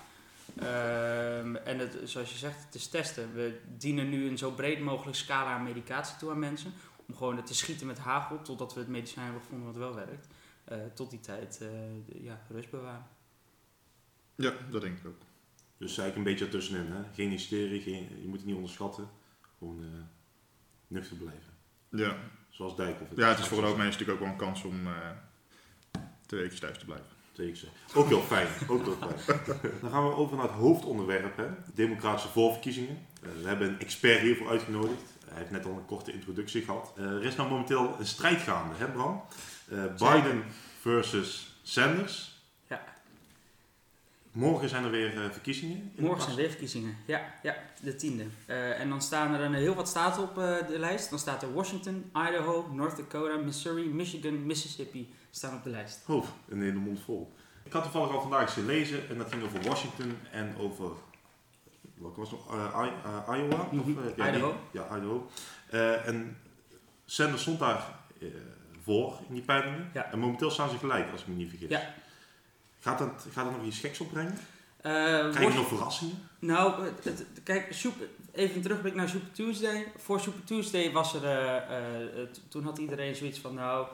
Ehm, 0.59 1.57
en 1.57 1.79
het, 1.79 1.97
zoals 2.05 2.31
je 2.33 2.39
zegt, 2.39 2.65
het 2.65 2.75
is 2.75 2.87
testen. 2.89 3.35
We 3.35 3.61
dienen 3.77 4.09
nu 4.09 4.29
een 4.29 4.39
zo 4.39 4.51
breed 4.51 4.81
mogelijk 4.81 5.17
scala 5.17 5.53
aan 5.55 5.63
medicatie 5.63 6.17
toe 6.17 6.31
aan 6.31 6.39
mensen. 6.39 6.73
Om 7.07 7.17
gewoon 7.17 7.37
het 7.37 7.47
te 7.47 7.55
schieten 7.55 7.87
met 7.87 7.99
hagel 7.99 8.43
totdat 8.43 8.75
we 8.75 8.81
het 8.81 8.89
medicijn 8.89 9.25
hebben 9.25 9.43
gevonden 9.43 9.67
wat 9.67 9.77
wel 9.77 9.95
werkt. 9.95 10.27
Eh, 10.65 10.79
tot 10.95 11.11
die 11.11 11.21
tijd 11.21 11.61
eh, 11.61 11.69
de- 12.07 12.23
ja, 12.23 12.41
rust 12.51 12.71
bewaren. 12.71 13.07
Ja, 14.35 14.53
dat 14.71 14.81
denk 14.81 14.99
ik 14.99 15.07
ook. 15.07 15.21
Dus 15.77 15.99
eigenlijk 15.99 16.17
een 16.17 16.23
beetje 16.33 16.45
ertussenin. 16.45 16.93
Hè? 16.93 17.03
Geen 17.15 17.31
hysterie, 17.31 17.81
geen, 17.81 18.09
je 18.21 18.27
moet 18.29 18.37
het 18.37 18.47
niet 18.47 18.55
onderschatten. 18.57 19.09
Gewoon 19.59 19.83
eh, 19.83 19.89
nuchter 20.87 21.17
blijven. 21.17 21.53
Ja. 21.89 22.17
Zoals 22.51 22.77
Dijkhoff. 22.77 23.11
ja, 23.17 23.29
het 23.29 23.39
is 23.39 23.47
voor 23.47 23.59
een 23.59 23.65
hoop 23.65 23.77
mensen 23.77 23.93
natuurlijk 24.01 24.19
ook 24.19 24.25
wel 24.39 24.49
een 24.49 24.55
kans 24.55 24.65
om 24.65 24.87
eh 24.87 25.11
twee 26.27 26.41
weken 26.41 26.59
thuis 26.61 26.79
te 26.79 26.85
blijven. 26.85 27.07
Ook 27.95 28.09
heel 28.09 28.21
fijn. 28.21 28.47
Ook 28.69 28.85
heel 28.85 28.97
fijn. 28.97 29.41
Dan 29.81 29.91
gaan 29.91 30.09
we 30.09 30.15
over 30.15 30.37
naar 30.37 30.47
het 30.47 30.55
hoofdonderwerp. 30.55 31.37
Hè? 31.37 31.47
Democratische 31.75 32.29
voorverkiezingen. 32.29 33.07
Eh, 33.23 33.29
we 33.43 33.49
hebben 33.49 33.69
een 33.69 33.81
expert 33.81 34.21
hiervoor 34.21 34.49
uitgenodigd. 34.49 35.03
Hij 35.29 35.39
heeft 35.39 35.51
net 35.51 35.65
al 35.65 35.71
een 35.71 35.87
korte 35.87 36.13
introductie 36.13 36.63
gehad. 36.63 36.93
Eh, 36.97 37.05
er 37.05 37.25
is 37.25 37.37
nou 37.37 37.49
momenteel 37.49 37.97
een 37.99 38.07
strijd 38.07 38.41
gaande, 38.41 38.75
hè 38.79 38.87
Bram? 38.87 39.23
Eh, 39.71 39.85
Biden 39.85 40.45
versus 40.81 41.59
Sanders. 41.63 42.43
Ja. 42.69 42.85
Morgen 44.33 44.69
zijn 44.69 44.85
er 44.85 44.91
weer 44.91 45.13
verkiezingen. 45.33 45.93
Morgen 45.97 46.23
zijn 46.23 46.37
weer 46.37 46.49
verkiezingen. 46.49 46.97
Ja, 47.07 47.35
ja 47.43 47.57
de 47.85 47.97
tiende. 47.97 48.25
Eh, 48.47 48.81
en 48.81 48.89
dan 48.89 49.03
staan 49.03 49.35
er 49.35 49.41
een, 49.41 49.55
heel 49.55 49.75
wat 49.75 49.89
staten 49.89 50.23
op 50.23 50.39
eh, 50.39 50.67
de 50.69 50.79
lijst. 50.79 51.11
Dan 51.11 51.19
staat 51.19 51.43
er 51.43 51.53
Washington, 51.53 52.11
Idaho, 52.11 52.69
North 52.73 52.97
Dakota, 52.97 53.37
Missouri, 53.37 53.89
Michigan, 53.89 54.47
Mississippi 54.47 55.09
staan 55.37 55.55
op 55.55 55.63
de 55.65 55.71
lijst. 55.71 56.01
Oh, 56.07 56.25
een 56.49 56.63
hele 56.63 56.79
mond 56.79 57.01
vol. 57.01 57.33
Ik 57.63 57.73
had 57.73 57.83
toevallig 57.83 58.11
al 58.15 58.21
vandaag 58.21 58.41
eens 58.43 58.53
gelezen 58.53 59.09
en 59.09 59.19
dat 59.19 59.31
ging 59.31 59.43
over 59.45 59.63
Washington 59.63 60.19
en 60.31 60.57
over. 60.59 60.91
Welke 61.95 62.21
was 62.21 62.31
het 62.31 62.39
nog? 62.47 62.55
I- 62.85 62.93
eh, 63.05 63.37
Iowa? 63.39 63.69
Mhm. 63.71 63.99
eh, 63.99 64.17
ja, 64.17 64.29
Idaho. 64.29 64.55
die- 64.73 64.81
ja, 64.81 64.97
Idaho. 64.97 65.31
En 66.05 66.37
Sanders 67.05 67.43
stond 67.43 67.59
daar 67.59 67.85
voor 68.83 69.19
in 69.29 69.35
die 69.35 69.43
peilingen. 69.43 69.91
Ja. 69.95 70.05
En 70.13 70.19
momenteel 70.19 70.51
staan 70.51 70.71
ze 70.71 70.79
gelijk, 70.79 71.11
als 71.13 71.21
ik 71.21 71.27
me 71.27 71.35
niet 71.35 71.49
vergis. 71.49 71.69
Ja. 71.69 71.95
Gaat, 72.81 72.99
dat, 72.99 73.27
gaat 73.33 73.45
dat 73.45 73.57
nog 73.57 73.67
iets 73.67 73.79
geks 73.79 74.01
opbrengen? 74.01 74.39
Krijg 74.83 75.39
je 75.53 75.59
nog 75.59 75.69
verrassingen? 75.69 76.29
Nou, 76.39 76.85
het, 76.85 77.05
het- 77.05 77.27
kijk, 77.43 77.73
Super, 77.73 78.07
even 78.33 78.63
terugblik 78.63 78.95
naar 78.95 79.09
Super 79.09 79.33
Tuesday. 79.33 79.87
Voor 79.97 80.21
Super 80.21 80.45
Tuesday 80.45 80.93
was 80.93 81.15
er, 81.15 81.63
toen 82.49 82.65
had 82.65 82.79
iedereen 82.79 83.15
zoiets 83.17 83.39
van, 83.39 83.55
nou, 83.55 83.87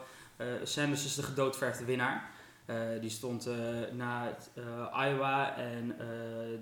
Sanders 0.63 1.05
is 1.05 1.15
de 1.15 1.23
gedoodverfde 1.23 1.85
winnaar. 1.85 2.31
Eh, 2.65 2.75
die 3.01 3.09
stond 3.09 3.45
eh, 3.45 3.55
na 3.93 4.25
het, 4.25 4.49
eh, 4.53 5.07
Iowa 5.07 5.55
en 5.55 5.91
eh, 5.99 6.07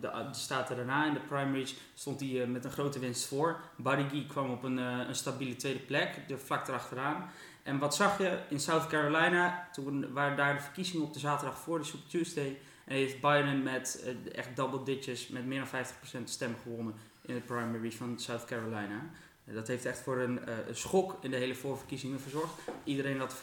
de, 0.02 0.28
staten 0.32 0.76
daarna 0.76 1.06
in 1.06 1.14
de 1.14 1.20
primaries 1.20 1.76
stond 1.94 2.20
hij 2.20 2.42
eh, 2.42 2.48
met 2.48 2.66
een 2.66 2.72
grote 2.72 3.00
winst 3.00 3.28
voor. 3.28 3.60
Guy 3.84 4.26
kwam 4.28 4.52
op 4.52 4.64
een, 4.64 4.80
eh, 4.80 5.08
een 5.08 5.16
stabiele 5.16 5.56
tweede 5.56 5.80
plek, 5.80 6.28
de 6.28 6.38
vlak 6.38 6.68
erachteraan. 6.68 7.30
En 7.64 7.80
wat 7.80 7.96
zag 7.96 8.18
je 8.18 8.40
in 8.50 8.60
South 8.60 8.88
Carolina? 8.88 9.68
Toen 9.72 10.14
waren 10.14 10.38
daar 10.38 10.54
de 10.56 10.62
verkiezingen 10.62 11.06
op 11.06 11.14
de 11.14 11.20
zaterdag 11.20 11.58
voor 11.58 11.80
de 11.80 11.86
Super 11.86 12.08
Tuesday. 12.08 12.60
En 12.86 12.96
heeft 12.96 13.22
Biden 13.22 13.64
met 13.64 14.04
eh, 14.06 14.38
echt 14.38 14.56
double 14.56 14.84
digits, 14.84 15.28
met 15.28 15.46
meer 15.46 15.60
dan 15.72 15.86
50% 16.22 16.24
stem 16.24 16.56
gewonnen 16.64 16.94
in 17.22 17.34
de 17.36 17.42
primary 17.42 17.92
van 17.92 18.20
South 18.20 18.46
Carolina. 18.46 19.10
Dat 19.54 19.68
heeft 19.68 19.86
echt 19.86 20.00
voor 20.00 20.18
een, 20.18 20.46
eh, 20.46 20.54
een 20.68 20.76
schok 20.76 21.18
in 21.22 21.32
de 21.32 21.38
hele 21.38 21.56
voorverkiezingen 21.56 22.20
verzorgd. 22.20 22.54
Iedereen 22.84 23.20
had 23.20 23.36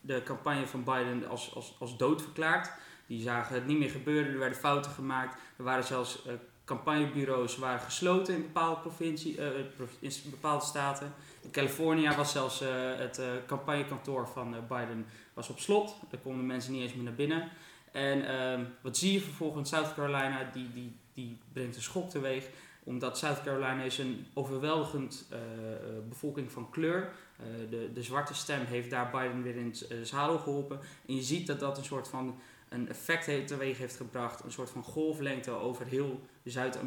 de 0.00 0.22
campagne 0.24 0.66
van 0.66 0.84
Biden 0.84 1.28
als, 1.28 1.54
als, 1.54 1.76
als 1.78 1.96
dood 1.96 2.22
verklaard. 2.22 2.70
Die 3.06 3.22
zagen 3.22 3.54
het 3.54 3.66
niet 3.66 3.78
meer 3.78 3.90
gebeuren, 3.90 4.32
er 4.32 4.38
werden 4.38 4.58
fouten 4.58 4.90
gemaakt. 4.90 5.40
Er 5.56 5.64
waren 5.64 5.84
zelfs 5.84 6.26
eh, 6.26 6.32
campagnebureaus 6.64 7.56
waren 7.56 7.80
gesloten 7.80 8.34
in 8.34 8.42
bepaalde, 8.42 8.80
provincie, 8.80 9.38
eh, 9.38 9.58
in 10.00 10.10
bepaalde 10.30 10.64
staten. 10.64 11.12
In 11.42 11.50
Californië 11.50 12.10
was 12.16 12.32
zelfs 12.32 12.62
het 12.96 13.20
campagnekantoor 13.46 14.28
van 14.28 14.56
Biden 14.68 15.06
was 15.34 15.48
op 15.48 15.58
slot. 15.58 15.96
Daar 16.10 16.20
konden 16.20 16.46
mensen 16.46 16.72
niet 16.72 16.82
eens 16.82 16.94
meer 16.94 17.04
naar 17.04 17.14
binnen. 17.14 17.48
En 17.92 18.28
ehm, 18.28 18.64
wat 18.80 18.96
zie 18.96 19.12
je 19.12 19.20
vervolgens? 19.20 19.68
South 19.68 19.94
Carolina 19.94 20.50
die, 20.52 20.72
die, 20.72 20.96
die 21.14 21.38
brengt 21.52 21.76
een 21.76 21.82
schok 21.82 22.10
teweeg. 22.10 22.48
Omdat 22.86 23.18
South 23.18 23.42
Carolina 23.42 23.82
is 23.82 23.98
een 23.98 24.26
overweldigend 24.34 25.26
eh, 25.30 25.38
eh, 25.38 25.80
bevolking 26.08 26.52
van 26.52 26.70
kleur. 26.70 27.10
Eh, 27.36 27.46
de, 27.70 27.90
de 27.92 28.02
zwarte 28.02 28.34
stem 28.34 28.64
heeft 28.64 28.90
daar 28.90 29.10
Biden 29.10 29.42
weer 29.42 29.56
in 29.56 29.66
het 29.66 30.08
zadel 30.08 30.38
geholpen. 30.38 30.80
En 31.06 31.14
je 31.14 31.22
ziet 31.22 31.46
dat 31.46 31.60
dat 31.60 31.78
een 31.78 31.84
soort 31.84 32.08
van 32.08 32.38
een 32.68 32.88
effect 32.88 33.26
heeft, 33.26 33.46
teweeg 33.46 33.78
heeft 33.78 33.96
gebracht. 33.96 34.44
Een 34.44 34.52
soort 34.52 34.70
van 34.70 34.82
golflengte 34.82 35.50
over 35.50 35.86
heel 35.86 36.20
Zuid 36.44 36.78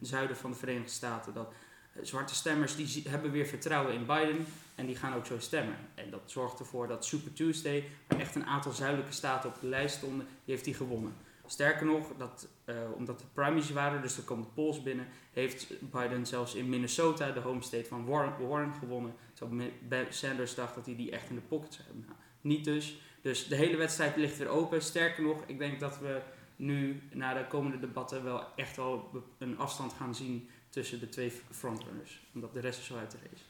zuiden 0.00 0.36
van 0.36 0.50
de 0.50 0.56
Verenigde 0.56 0.90
Staten. 0.90 1.34
Dat 1.34 1.52
zwarte 2.02 2.34
stemmers 2.34 2.76
die 2.76 3.02
hebben 3.08 3.30
weer 3.30 3.46
vertrouwen 3.46 3.94
in 3.94 4.06
Biden. 4.06 4.46
En 4.74 4.86
die 4.86 4.96
gaan 4.96 5.14
ook 5.14 5.26
zo 5.26 5.38
stemmen. 5.38 5.76
En 5.94 6.10
dat 6.10 6.22
zorgt 6.26 6.58
ervoor 6.58 6.88
dat 6.88 7.04
Super 7.04 7.32
Tuesday, 7.32 7.84
waar 8.06 8.20
echt 8.20 8.34
een 8.34 8.46
aantal 8.46 8.72
zuidelijke 8.72 9.12
staten 9.12 9.50
op 9.50 9.60
de 9.60 9.66
lijst 9.66 9.96
stonden, 9.96 10.26
die 10.44 10.54
heeft 10.54 10.66
hij 10.66 10.74
gewonnen. 10.74 11.12
Sterker 11.50 11.86
nog, 11.86 12.06
dat, 12.18 12.48
eh, 12.64 12.74
omdat 12.96 13.18
de 13.18 13.24
primaries 13.32 13.70
waren, 13.70 14.02
dus 14.02 14.16
er 14.16 14.22
komen 14.22 14.52
polls 14.54 14.82
binnen, 14.82 15.06
heeft 15.32 15.90
Biden 15.90 16.26
zelfs 16.26 16.54
in 16.54 16.68
Minnesota, 16.68 17.30
de 17.30 17.40
home 17.40 17.62
state 17.62 17.88
van 17.88 18.06
Warren, 18.06 18.48
Warren 18.48 18.74
gewonnen. 18.74 19.14
Terwijl 19.34 20.06
Sanders 20.08 20.54
dacht 20.54 20.74
dat 20.74 20.86
hij 20.86 20.96
die 20.96 21.10
echt 21.10 21.28
in 21.28 21.34
de 21.34 21.40
pocket 21.40 21.74
zou 21.74 21.86
hebben. 21.86 22.04
Nou, 22.06 22.18
niet 22.40 22.64
dus. 22.64 23.00
Dus 23.22 23.48
de 23.48 23.54
hele 23.54 23.76
wedstrijd 23.76 24.16
ligt 24.16 24.36
weer 24.36 24.48
open. 24.48 24.82
Sterker 24.82 25.22
nog, 25.22 25.42
ik 25.46 25.58
denk 25.58 25.80
dat 25.80 25.98
we 25.98 26.22
nu 26.56 27.02
na 27.12 27.34
de 27.34 27.46
komende 27.46 27.78
debatten 27.78 28.24
wel 28.24 28.44
echt 28.56 28.76
wel 28.76 29.10
een 29.38 29.58
afstand 29.58 29.92
gaan 29.92 30.14
zien 30.14 30.48
tussen 30.68 31.00
de 31.00 31.08
twee 31.08 31.32
frontrunners. 31.50 32.26
Omdat 32.34 32.52
de 32.52 32.60
rest 32.60 32.78
is 32.78 32.86
zo 32.86 32.96
uit 32.96 33.10
de 33.10 33.18
race. 33.30 33.44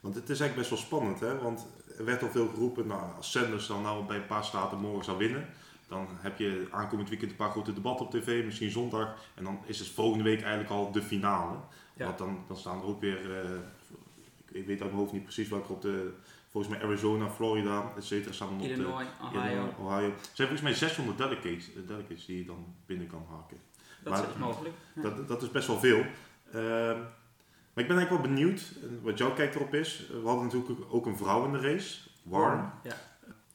Want 0.00 0.14
het 0.14 0.28
is 0.28 0.40
eigenlijk 0.40 0.68
best 0.68 0.70
wel 0.70 0.78
spannend, 0.78 1.20
hè? 1.20 1.38
Want 1.38 1.66
er 1.98 2.04
werd 2.04 2.22
al 2.22 2.30
veel 2.30 2.48
geroepen, 2.48 2.86
nou, 2.86 3.14
als 3.16 3.30
Sanders 3.30 3.66
dan 3.66 3.82
nou 3.82 4.04
bij 4.06 4.16
een 4.16 4.26
paar 4.26 4.44
staten 4.44 4.78
morgen 4.78 5.04
zou 5.04 5.18
winnen, 5.18 5.48
Dan 5.88 6.08
heb 6.10 6.38
je 6.38 6.68
aankomend 6.70 7.08
weekend 7.08 7.30
een 7.30 7.36
paar 7.36 7.50
grote 7.50 7.72
debatten 7.72 8.06
op 8.06 8.12
tv, 8.12 8.44
misschien 8.44 8.70
zondag. 8.70 9.14
En 9.34 9.44
dan 9.44 9.58
is 9.64 9.78
het 9.78 9.88
volgende 9.88 10.24
week 10.24 10.40
eigenlijk 10.40 10.70
al 10.70 10.92
de 10.92 11.02
finale. 11.02 11.56
Ja. 11.96 12.04
Want 12.04 12.18
dan, 12.18 12.44
dan 12.48 12.56
staan 12.56 12.78
er 12.78 12.84
ook 12.84 13.00
weer, 13.00 13.40
eh, 13.40 13.50
ik, 14.50 14.66
weet 14.66 14.80
uit 14.80 14.90
mijn 14.90 14.92
hoofd 14.92 15.12
niet 15.12 15.22
precies 15.22 15.48
welke 15.48 15.72
op 15.72 15.82
de, 15.82 16.12
volgens 16.50 16.74
mij 16.74 16.82
Arizona, 16.82 17.30
Florida, 17.30 17.92
et 17.96 18.04
cetera, 18.04 18.32
staan 18.32 18.48
dan 18.48 18.56
op 18.56 18.62
de, 18.62 18.68
Illinois, 18.68 19.06
Ohio. 19.22 19.40
Illinois, 19.40 19.74
Ohio. 19.78 20.08
Er 20.08 20.14
zijn 20.32 20.48
volgens 20.48 20.60
mij 20.60 20.74
600 20.74 21.18
delegates, 21.18 21.70
delegates 21.86 22.26
die 22.26 22.38
je 22.38 22.44
dan 22.44 22.74
binnen 22.86 23.06
kan 23.06 23.26
haken. 23.30 23.56
Dat 24.02 24.12
Maar- 24.12 24.28
is 24.28 24.36
mogelijk. 24.38 24.74
Ja. 24.94 25.02
Dat, 25.02 25.28
dat 25.28 25.42
is 25.42 25.50
best 25.50 25.66
wel 25.66 25.78
veel. 25.78 26.04
Ehm, 26.52 26.98
maar 27.74 27.84
ik 27.84 27.88
ben 27.88 27.96
eigenlijk 27.98 28.10
wel 28.10 28.34
benieuwd 28.34 28.60
eh, 28.82 28.88
wat 29.02 29.18
jouw 29.18 29.32
kijk 29.32 29.54
erop 29.54 29.74
is. 29.74 30.06
We 30.22 30.26
hadden 30.28 30.44
natuurlijk 30.44 30.80
ook 30.88 31.06
een 31.06 31.16
vrouw 31.16 31.44
in 31.44 31.52
de 31.52 31.60
race, 31.60 31.98
Warren. 32.22 32.72
Ja. 32.82 32.96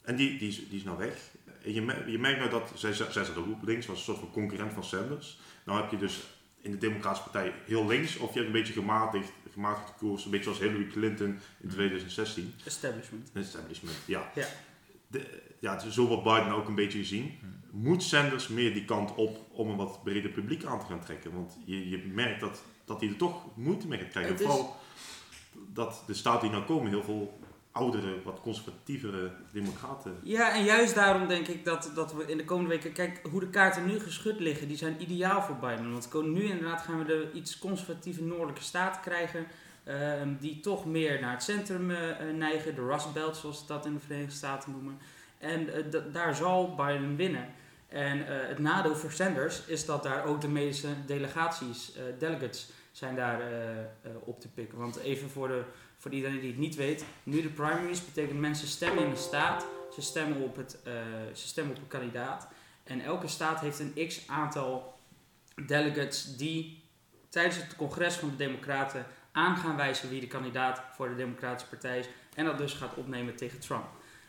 En 0.01 0.15
die, 0.15 0.37
die, 0.37 0.47
is, 0.47 0.69
die 0.69 0.77
is 0.77 0.83
nou 0.83 0.97
weg. 0.97 1.31
En 1.63 1.73
je, 1.73 1.81
mer- 1.81 2.09
je 2.09 2.19
merkt 2.19 2.39
nou 2.39 2.49
dat, 2.49 2.71
zij, 2.75 2.93
zij 2.93 3.23
zat 3.23 3.37
ook 3.37 3.51
op 3.51 3.63
links, 3.63 3.85
was 3.85 3.97
een 3.97 4.03
soort 4.03 4.19
van 4.19 4.31
concurrent 4.31 4.73
van 4.73 4.83
Sanders. 4.83 5.39
Nou 5.65 5.81
heb 5.81 5.91
je 5.91 5.97
dus 5.97 6.23
in 6.61 6.71
de 6.71 6.77
Democratische 6.77 7.29
Partij 7.29 7.53
heel 7.65 7.87
links, 7.87 8.17
of 8.17 8.33
je 8.33 8.39
hebt 8.39 8.45
een 8.45 8.59
beetje 8.59 8.73
gematigd, 8.73 9.31
gematigd 9.51 9.93
koers, 9.97 10.25
een 10.25 10.31
beetje 10.31 10.45
zoals 10.45 10.59
Hillary 10.59 10.87
Clinton 10.87 11.39
in 11.61 11.69
2016. 11.69 12.53
Establishment. 12.65 13.29
Een 13.33 13.41
establishment, 13.41 13.97
ja. 14.05 14.31
Ja. 14.35 14.47
De, 15.07 15.41
ja, 15.59 15.83
is 15.83 15.93
zo 15.93 16.07
wordt 16.07 16.23
Biden 16.23 16.51
ook 16.53 16.67
een 16.67 16.75
beetje 16.75 16.97
gezien. 16.97 17.39
Moet 17.71 18.03
Sanders 18.03 18.47
meer 18.47 18.73
die 18.73 18.85
kant 18.85 19.15
op 19.15 19.37
om 19.51 19.69
een 19.69 19.77
wat 19.77 20.03
breder 20.03 20.31
publiek 20.31 20.63
aan 20.63 20.79
te 20.79 20.85
gaan 20.85 20.99
trekken? 21.01 21.33
Want 21.33 21.57
je, 21.65 21.89
je 21.89 21.97
merkt 21.97 22.39
dat, 22.39 22.63
dat 22.85 22.99
hij 22.99 23.09
er 23.09 23.15
toch 23.15 23.55
moeite 23.55 23.87
mee 23.87 23.99
gaat 23.99 24.09
krijgen. 24.09 24.37
Vooral 24.37 24.75
dat 25.73 26.03
de 26.07 26.13
staten 26.13 26.41
die 26.41 26.49
nou 26.49 26.63
komen 26.63 26.89
heel 26.89 27.03
veel 27.03 27.39
oudere, 27.79 28.21
wat 28.23 28.39
conservatievere 28.41 29.31
democraten. 29.51 30.19
Ja, 30.23 30.53
en 30.55 30.63
juist 30.63 30.95
daarom 30.95 31.27
denk 31.27 31.47
ik 31.47 31.65
dat, 31.65 31.91
dat 31.95 32.13
we 32.13 32.23
in 32.25 32.37
de 32.37 32.45
komende 32.45 32.69
weken... 32.69 32.91
Kijk, 32.91 33.19
hoe 33.31 33.39
de 33.39 33.49
kaarten 33.49 33.85
nu 33.85 33.99
geschud 33.99 34.39
liggen, 34.39 34.67
die 34.67 34.77
zijn 34.77 35.01
ideaal 35.01 35.41
voor 35.41 35.55
Biden. 35.55 35.91
Want 35.91 36.23
nu 36.23 36.43
inderdaad 36.43 36.81
gaan 36.81 36.97
we 36.99 37.05
de 37.05 37.29
iets 37.33 37.59
conservatieve 37.59 38.23
noordelijke 38.23 38.63
staten 38.63 39.01
krijgen... 39.01 39.45
ehm, 39.83 40.29
die 40.39 40.59
toch 40.59 40.85
meer 40.85 41.21
naar 41.21 41.31
het 41.31 41.43
centrum 41.43 41.91
eh, 41.91 42.09
eh, 42.09 42.35
neigen. 42.35 42.75
De 42.75 42.81
Rust 42.85 43.13
Belt, 43.13 43.35
zoals 43.37 43.59
ze 43.59 43.65
dat 43.67 43.85
in 43.85 43.93
de 43.93 43.99
Verenigde 43.99 44.35
Staten 44.35 44.71
noemen. 44.71 44.97
En 45.37 45.73
eh, 45.73 45.83
da- 45.91 46.03
daar 46.11 46.35
zal 46.35 46.75
Biden 46.75 47.15
winnen. 47.15 47.47
En 47.87 48.25
het 48.25 48.59
nadeel 48.59 48.95
voor 48.95 49.11
Sanders 49.11 49.65
is 49.65 49.85
dat 49.85 50.03
daar 50.03 50.25
ook 50.25 50.41
de 50.41 50.47
meeste 50.47 50.87
delegaties, 51.05 51.91
delegates, 52.19 52.69
zijn 52.91 53.15
daar 53.15 53.41
op 54.19 54.39
te 54.39 54.47
pikken. 54.47 54.77
Want 54.77 54.99
even 54.99 55.29
voor, 55.29 55.47
de, 55.47 55.63
voor 55.99 56.11
iedereen 56.11 56.39
die 56.39 56.49
het 56.49 56.59
niet 56.59 56.75
weet, 56.75 57.05
nu 57.23 57.41
de 57.41 57.49
primaries 57.49 58.05
betekent 58.05 58.39
mensen 58.39 58.67
stemmen 58.67 59.03
in 59.03 59.09
de 59.09 59.15
staat. 59.15 59.65
Ze 59.93 60.01
stemmen 60.01 60.41
op, 60.41 60.55
het, 60.55 60.77
eh, 60.83 60.93
ze 61.33 61.47
stemmen 61.47 61.75
op 61.75 61.81
een 61.81 61.87
kandidaat. 61.87 62.47
En 62.83 63.01
elke 63.01 63.27
staat 63.27 63.59
heeft 63.59 63.79
een 63.79 64.07
x 64.07 64.27
aantal 64.27 64.99
delegates 65.65 66.37
die 66.37 66.83
tijdens 67.29 67.55
het 67.55 67.75
congres 67.75 68.15
van 68.15 68.29
de 68.29 68.35
Democraten 68.35 69.05
aan 69.31 69.57
gaan 69.57 69.75
wijzen 69.75 70.09
wie 70.09 70.19
de 70.19 70.27
kandidaat 70.27 70.81
voor 70.95 71.09
de 71.09 71.15
Democratische 71.15 71.69
Partij 71.69 71.99
is. 71.99 72.09
En 72.35 72.45
dat 72.45 72.57
dus 72.57 72.73
gaat 72.73 72.93
opnemen 72.93 73.35
tegen 73.35 73.59
Trump. 73.59 73.85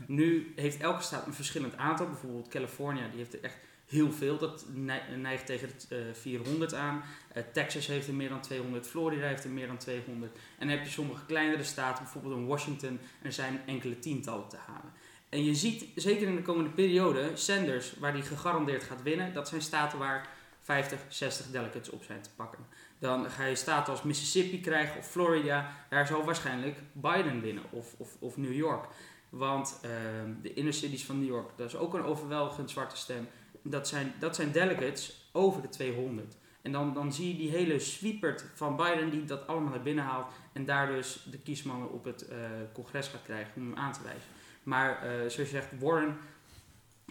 Nu 0.06 0.52
heeft 0.56 0.80
elke 0.80 1.02
staat 1.02 1.26
een 1.26 1.34
verschillend 1.34 1.76
aantal. 1.76 2.06
Bijvoorbeeld 2.06 2.48
California, 2.48 3.08
die 3.08 3.18
heeft 3.18 3.34
er 3.34 3.42
echt 3.42 3.58
heel 3.90 4.12
veel. 4.12 4.38
Dat 4.38 4.64
nei- 4.73 5.16
neigt 5.16 5.47
tegen 5.47 5.68
de 5.88 5.97
eh, 5.97 6.14
400 6.14 6.75
aan. 6.75 7.02
Eh, 7.32 7.42
Texas 7.52 7.87
heeft 7.87 8.09
er 8.09 8.14
meer 8.14 8.28
dan 8.28 8.40
200. 8.40 8.87
Florida 8.87 9.26
heeft 9.26 9.44
er 9.44 9.50
meer 9.50 9.66
dan 9.66 9.76
200. 9.76 10.32
En 10.32 10.68
dan 10.68 10.76
heb 10.76 10.85
je 10.85 10.90
sommige 10.90 11.26
kleinere 11.26 11.64
staten, 11.64 12.02
bijvoorbeeld 12.04 12.37
in 12.37 12.47
Washington. 12.47 13.00
Er 13.23 13.32
zijn 13.32 13.61
enkele 13.66 13.99
tientallen 13.99 14.49
te 14.49 14.56
halen. 14.66 14.92
En 15.28 15.44
je 15.44 15.54
ziet, 15.54 15.85
zeker 15.94 16.28
in 16.28 16.37
de 16.37 16.42
komende 16.42 16.70
periode, 16.70 17.30
Sanders, 17.35 17.94
waar 17.99 18.12
die 18.12 18.23
gegarandeerd 18.23 18.82
gaat 18.82 19.02
winnen, 19.02 19.32
dat 19.32 19.49
zijn 19.49 19.62
staten 19.62 19.99
waar 19.99 20.28
50, 20.61 20.99
60 21.09 21.47
delegates 21.47 21.90
op 21.90 22.02
zijn 22.02 22.23
te 22.23 22.30
pakken. 22.37 22.66
Dan 22.99 23.30
ga 23.30 23.44
je 23.44 23.54
staten 23.54 23.92
als 23.92 24.02
Mississippi 24.02 24.61
krijgen 24.61 24.99
of 24.99 25.11
Florida. 25.11 25.73
Daar 25.88 26.06
zal 26.06 26.25
waarschijnlijk 26.25 26.78
Biden 26.92 27.40
winnen 27.40 27.64
of, 27.70 27.94
of, 27.99 28.16
of 28.18 28.37
New 28.37 28.52
York. 28.52 28.87
Want 29.28 29.78
ehm, 29.82 30.32
de 30.42 30.54
inner 30.54 30.75
cities 30.75 31.04
van 31.04 31.18
New 31.18 31.28
York, 31.28 31.50
dat 31.56 31.68
is 31.68 31.76
ook 31.76 31.94
een 31.94 32.04
overweldigend 32.04 32.70
zwarte 32.70 32.97
stem. 32.97 33.28
Dat 33.62 33.88
zijn, 33.88 34.12
dat 34.19 34.37
zijn 34.37 34.52
delegates 34.52 35.29
over 35.33 35.62
de 35.62 35.69
200. 35.69 36.37
En 36.62 36.73
dan, 36.73 36.95
dan 36.95 37.12
zie 37.12 37.29
je 37.29 37.37
die 37.37 37.50
hele 37.50 37.79
sweepert 37.79 38.45
van 38.55 38.76
Biden 38.76 39.11
die 39.11 39.25
dat 39.25 39.47
allemaal 39.47 39.71
naar 39.71 39.83
binnen 39.83 40.05
haalt. 40.05 40.33
En 40.52 40.64
daar 40.64 40.87
dus 40.87 41.26
de 41.31 41.38
kiesmannen 41.38 41.90
op 41.90 42.05
het 42.05 42.29
eh, 42.29 42.38
congres 42.73 43.09
gaat 43.09 43.23
krijgen 43.23 43.52
om 43.57 43.62
hem 43.62 43.76
aan 43.76 43.93
te 43.93 44.02
wijzen. 44.02 44.29
Maar 44.62 45.02
eh, 45.02 45.11
zoals 45.11 45.35
je 45.35 45.47
zegt, 45.47 45.69
Warren, 45.79 46.17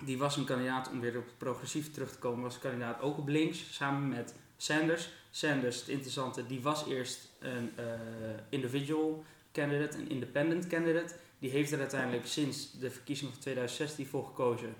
die 0.03 0.17
was 0.17 0.37
een 0.37 0.45
kandidaat 0.45 0.89
om 0.91 0.99
weer 0.99 1.17
op 1.17 1.27
progressief 1.37 1.91
terug 1.91 2.11
te 2.11 2.19
komen, 2.19 2.43
was 2.43 2.55
een 2.55 2.61
kandidaat 2.61 3.01
ook 3.01 3.17
op 3.17 3.27
links, 3.27 3.73
samen 3.73 4.09
met 4.09 4.33
Sanders. 4.57 5.09
Sanders, 5.31 5.79
het 5.79 5.87
interessante, 5.87 6.45
die 6.47 6.61
was 6.61 6.87
eerst 6.87 7.29
een 7.39 7.71
eh, 7.75 7.85
individual 8.49 9.23
candidate, 9.51 9.97
een 9.97 10.09
independent 10.09 10.67
candidate. 10.67 11.15
Die 11.39 11.49
heeft 11.49 11.71
er 11.71 11.79
uiteindelijk 11.79 12.25
sinds 12.25 12.71
de 12.79 12.91
verkiezingen 12.91 13.33
van 13.33 13.41
2016 13.41 14.05
voor 14.05 14.25
gekozen 14.25 14.75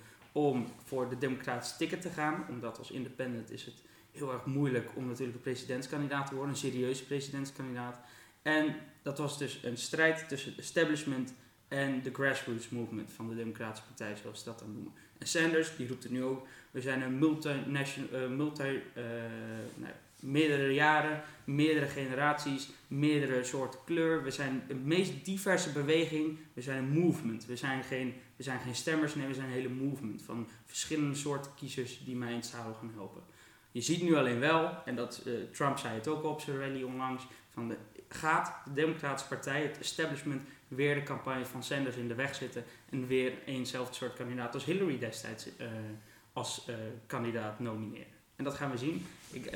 om 0.48 0.66
voor 0.86 1.10
de 1.10 1.18
democratische 1.18 1.78
ticket 1.78 2.02
te 2.02 2.10
gaan. 2.10 2.46
Omdat 2.50 2.78
als 2.78 2.92
independent 2.92 3.52
is 3.52 3.66
het 3.66 3.84
heel 4.12 4.34
erg 4.34 4.46
moeilijk 4.46 4.90
om 4.96 5.08
natuurlijk 5.08 5.36
een 5.36 5.42
presidentskandidaat 5.42 6.28
te 6.28 6.36
worden, 6.36 6.54
een 6.54 6.60
serieuze 6.60 7.06
presidentskandidaat. 7.06 8.00
En 8.42 8.76
dat 9.02 9.18
was 9.18 9.38
dus 9.38 9.60
een 9.64 9.78
strijd 9.78 10.30
tussen 10.30 10.50
het 10.50 10.60
establishment 10.60 11.34
en 11.68 12.02
de 12.02 12.14
grassroots 12.14 12.70
movement 12.70 13.12
van 13.12 13.30
de 13.30 13.36
Democratische 13.36 13.88
Partij, 13.88 14.16
zoals 14.16 14.40
ze 14.40 14.46
dat 14.46 14.60
dan 14.60 14.74
noemen. 14.74 14.94
En 15.18 15.28
Sanders, 15.28 15.76
die 15.76 15.88
roept 15.88 16.04
het 16.04 16.12
nu 16.12 16.24
ook, 16.24 16.48
we 16.72 16.82
zijn 16.82 17.02
een 17.02 17.20
multinational, 17.20 18.22
eh, 18.22 18.30
multi, 18.30 18.64
eh, 18.94 19.04
nou, 19.76 19.94
meerdere 20.20 20.74
jaren, 20.74 21.22
meerdere 21.44 21.86
generaties, 21.88 22.70
meerdere 22.88 23.44
soorten 23.44 23.80
kleur. 23.86 24.24
We 24.24 24.32
zijn 24.32 24.64
de 24.68 24.76
meest 24.76 25.26
diverse 25.26 25.72
beweging, 25.72 26.38
we 26.54 26.62
zijn 26.62 26.78
een 26.78 27.00
movement. 27.00 27.46
We 27.46 27.56
zijn 27.56 27.84
geen, 27.84 28.14
we 28.40 28.46
zijn 28.46 28.60
geen 28.60 28.76
stemmers, 28.76 29.16
nee, 29.16 29.28
we 29.28 29.34
zijn 29.34 29.48
een 29.48 29.54
hele 29.54 29.70
movement 29.70 30.22
van 30.22 30.48
verschillende 30.66 31.16
soorten 31.16 31.54
kiezers 31.56 32.04
die 32.04 32.16
mij 32.16 32.30
in 32.30 32.36
het 32.36 32.46
zadel 32.46 32.74
gaan 32.74 32.92
helpen. 32.94 33.24
Je 33.72 33.82
ziet 33.82 34.02
nu 34.02 34.16
alleen 34.16 34.40
wel, 34.40 34.84
en 34.86 34.96
dat, 34.96 35.22
eh, 35.26 35.34
Trump 35.52 35.78
zei 35.78 35.94
het 35.96 36.08
ook 36.08 36.24
op 36.24 36.42
zijn 36.42 36.60
rally 36.60 36.84
onlangs, 36.84 37.24
van 37.50 37.68
de, 37.68 37.78
gaat 38.08 38.56
de 38.66 38.74
Democratische 38.74 39.28
Partij, 39.28 39.62
het 39.62 39.80
establishment, 39.80 40.42
weer 40.68 40.96
de 40.96 41.04
campagne 41.04 41.46
van 41.46 41.64
Sanders 41.64 41.96
in 41.96 42.08
de 42.08 42.16
weg 42.16 42.36
zitten 42.36 42.64
en 42.90 43.08
weer 43.08 43.34
eenzelfde 43.46 43.96
soort 43.96 44.14
kandidaat 44.14 44.54
als 44.54 44.66
Hillary 44.66 45.00
destijds 45.00 45.58
eh, 45.58 45.68
als 46.34 46.66
eh, 46.68 46.76
kandidaat 47.06 47.60
nomineren. 47.60 48.14
En 48.36 48.44
dat 48.44 48.56
gaan 48.56 48.72
we 48.72 48.78
zien. 48.78 49.06
Ik 49.32 49.52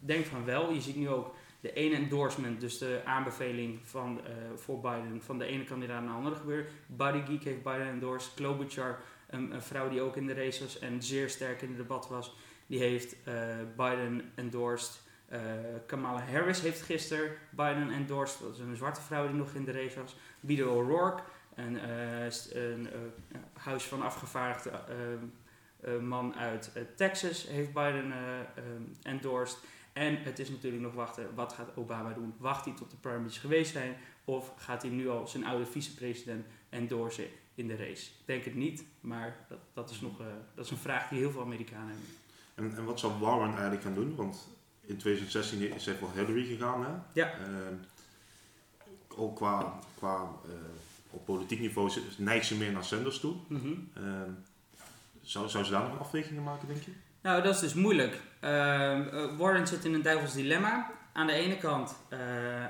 denk 0.00 0.26
van 0.26 0.44
wel. 0.44 0.72
Je 0.72 0.80
ziet 0.80 0.96
nu 0.96 1.08
ook 1.08 1.34
de 1.60 1.72
ene 1.72 1.94
endorsement, 1.94 2.60
dus 2.60 2.78
de 2.78 3.00
aanbeveling 3.04 3.78
van, 3.82 4.20
eh, 4.24 4.32
voor 4.56 4.80
Biden 4.80 5.22
van 5.22 5.38
de 5.38 5.44
ene 5.44 5.64
kandidaat 5.64 6.02
naar 6.02 6.10
de 6.10 6.16
andere 6.16 6.36
gebeuren. 6.36 6.66
Buddy 6.86 7.20
Geek 7.26 7.44
heeft 7.44 7.62
Biden 7.62 7.86
endorsed. 7.86 8.34
Klobuchar, 8.34 8.98
een, 9.26 9.54
een 9.54 9.62
vrouw 9.62 9.88
die 9.88 10.00
ook 10.00 10.16
in 10.16 10.26
de 10.26 10.34
race 10.34 10.62
was 10.62 10.78
en 10.78 11.02
zeer 11.02 11.28
sterk 11.28 11.62
in 11.62 11.68
het 11.68 11.76
debat 11.76 12.08
was, 12.08 12.36
die 12.66 12.78
heeft 12.78 13.16
eh, 13.24 13.34
Biden 13.76 14.32
endorsed. 14.34 15.00
Eh, 15.28 15.40
Kamala 15.86 16.20
Harris 16.20 16.60
heeft 16.60 16.82
gisteren 16.82 17.30
Biden 17.50 17.90
endorsed. 17.90 18.40
Dat 18.40 18.52
is 18.54 18.58
een 18.58 18.76
zwarte 18.76 19.00
vrouw 19.00 19.26
die 19.26 19.36
nog 19.36 19.54
in 19.54 19.64
de 19.64 19.72
race 19.72 20.00
was. 20.00 20.16
Beto 20.40 20.74
O'Rourke, 20.74 21.22
een, 21.54 21.88
een 22.52 22.88
huis 23.52 23.84
van 23.84 24.02
afgevaardigde 24.02 24.80
man 26.00 26.34
uit 26.34 26.70
Texas, 26.96 27.48
heeft 27.48 27.72
Biden 27.72 28.12
endorsed. 29.02 29.58
En 29.98 30.22
het 30.22 30.38
is 30.38 30.48
natuurlijk 30.48 30.82
nog 30.82 30.94
wachten, 30.94 31.34
wat 31.34 31.52
gaat 31.52 31.76
Obama 31.76 32.12
doen? 32.12 32.34
Wacht 32.36 32.64
hij 32.64 32.74
tot 32.74 32.90
de 32.90 32.96
primaries 32.96 33.38
geweest 33.38 33.72
zijn? 33.72 33.96
Of 34.24 34.52
gaat 34.56 34.82
hij 34.82 34.90
nu 34.90 35.08
al 35.08 35.26
zijn 35.26 35.44
oude 35.44 35.66
vicepresident 35.66 36.46
endorsen 36.68 37.26
in 37.54 37.66
de 37.66 37.76
race? 37.76 38.04
Ik 38.04 38.24
denk 38.24 38.44
het 38.44 38.54
niet, 38.54 38.84
maar 39.00 39.36
dat, 39.48 39.58
dat, 39.72 39.90
is, 39.90 40.00
nog, 40.00 40.20
eh, 40.20 40.26
dat 40.54 40.64
is 40.64 40.70
een 40.70 40.76
vraag 40.76 41.08
die 41.08 41.18
heel 41.18 41.30
veel 41.30 41.40
Amerikanen 41.40 41.88
hebben. 41.88 42.06
En, 42.54 42.76
en 42.76 42.84
wat 42.84 43.00
zou 43.00 43.12
Warren 43.12 43.50
eigenlijk 43.50 43.82
gaan 43.82 43.94
doen? 43.94 44.14
Want 44.14 44.48
in 44.80 44.96
2016 44.96 45.74
is 45.74 45.86
hij 45.86 45.94
voor 45.94 46.10
Hillary 46.14 46.44
gegaan. 46.44 46.84
Hè? 46.84 46.92
Ja. 47.12 47.32
Ehm, 47.32 47.74
ook 49.08 49.36
qua, 49.36 49.78
qua 49.94 50.30
eh, 50.44 50.50
op 51.10 51.24
politiek 51.24 51.60
niveau 51.60 51.90
neigt 52.16 52.46
ze 52.46 52.56
meer 52.56 52.72
naar 52.72 52.84
Sanders 52.84 53.20
toe. 53.20 53.34
Ehm, 53.94 54.30
zou, 55.20 55.48
zou 55.48 55.64
ze 55.64 55.70
daar 55.70 55.88
nog 55.88 55.98
afwegingen 55.98 56.42
maken, 56.42 56.68
denk 56.68 56.82
je? 56.82 56.92
Nou, 57.22 57.42
dat 57.42 57.54
is 57.54 57.60
dus 57.60 57.74
moeilijk. 57.74 58.20
Ehm, 58.40 59.02
eh, 59.02 59.36
Warren 59.36 59.66
zit 59.66 59.84
in 59.84 59.94
een 59.94 60.02
duivels 60.02 60.32
dilemma. 60.32 60.90
Aan 61.12 61.26
de 61.26 61.32
ene 61.32 61.56
kant, 61.56 61.96
eh, 62.08 62.18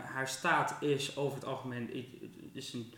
haar 0.05 0.29
staat 0.29 0.77
is 0.81 1.17
over 1.17 1.35
het 1.35 1.45
algemeen 1.45 1.93
is 2.53 2.73
een, 2.73 2.95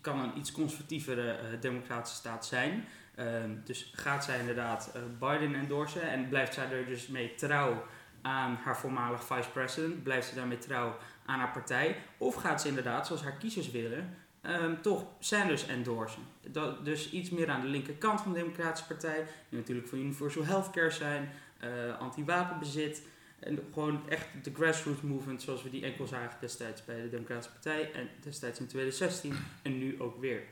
kan 0.00 0.18
een 0.20 0.38
iets 0.38 0.52
conservatievere 0.52 1.30
eh, 1.30 1.60
democratische 1.60 2.18
staat 2.18 2.46
zijn. 2.46 2.84
Ehm, 3.14 3.50
dus 3.64 3.92
gaat 3.94 4.24
zij 4.24 4.38
inderdaad 4.38 4.92
Biden 5.18 5.54
endorsen 5.54 6.10
en 6.10 6.28
blijft 6.28 6.54
zij 6.54 6.70
er 6.70 6.86
dus 6.86 7.06
mee 7.06 7.34
trouw 7.34 7.84
aan 8.22 8.58
haar 8.64 8.78
voormalig 8.78 9.24
vice-president? 9.24 10.02
Blijft 10.02 10.28
ze 10.28 10.34
daarmee 10.34 10.58
trouw 10.58 10.96
aan 11.26 11.38
haar 11.38 11.52
partij? 11.52 11.96
Of 12.18 12.34
gaat 12.34 12.60
ze 12.60 12.68
inderdaad, 12.68 13.06
zoals 13.06 13.22
haar 13.22 13.36
kiezers 13.36 13.70
willen, 13.70 14.16
ehm, 14.42 14.80
toch 14.80 15.04
Sanders 15.18 15.66
endorsen. 15.66 16.22
Dat, 16.50 16.84
dus 16.84 17.10
iets 17.10 17.30
meer 17.30 17.50
aan 17.50 17.60
de 17.60 17.66
linkerkant 17.66 18.20
van 18.20 18.32
de 18.32 18.38
Democratische 18.38 18.86
Partij. 18.86 19.26
Die 19.48 19.58
natuurlijk 19.58 19.88
voor 19.88 19.98
universal 19.98 20.44
healthcare 20.44 20.90
zijn, 20.90 21.30
uh, 21.64 21.98
anti-wapenbezit. 21.98 23.02
En 23.38 23.58
gewoon 23.72 24.00
echt 24.08 24.26
de 24.42 24.52
grassroots 24.54 25.00
movement 25.00 25.42
zoals 25.42 25.62
we 25.62 25.70
die 25.70 25.84
enkel 25.84 26.06
zagen 26.06 26.40
destijds 26.40 26.84
bij 26.84 27.02
de 27.02 27.10
Democratische 27.10 27.52
Partij. 27.52 27.92
En 27.92 28.08
destijds 28.20 28.60
in 28.60 28.66
2016 28.66 29.34
en 29.62 29.78
nu 29.78 30.00
ook 30.00 30.20
weer. 30.20 30.42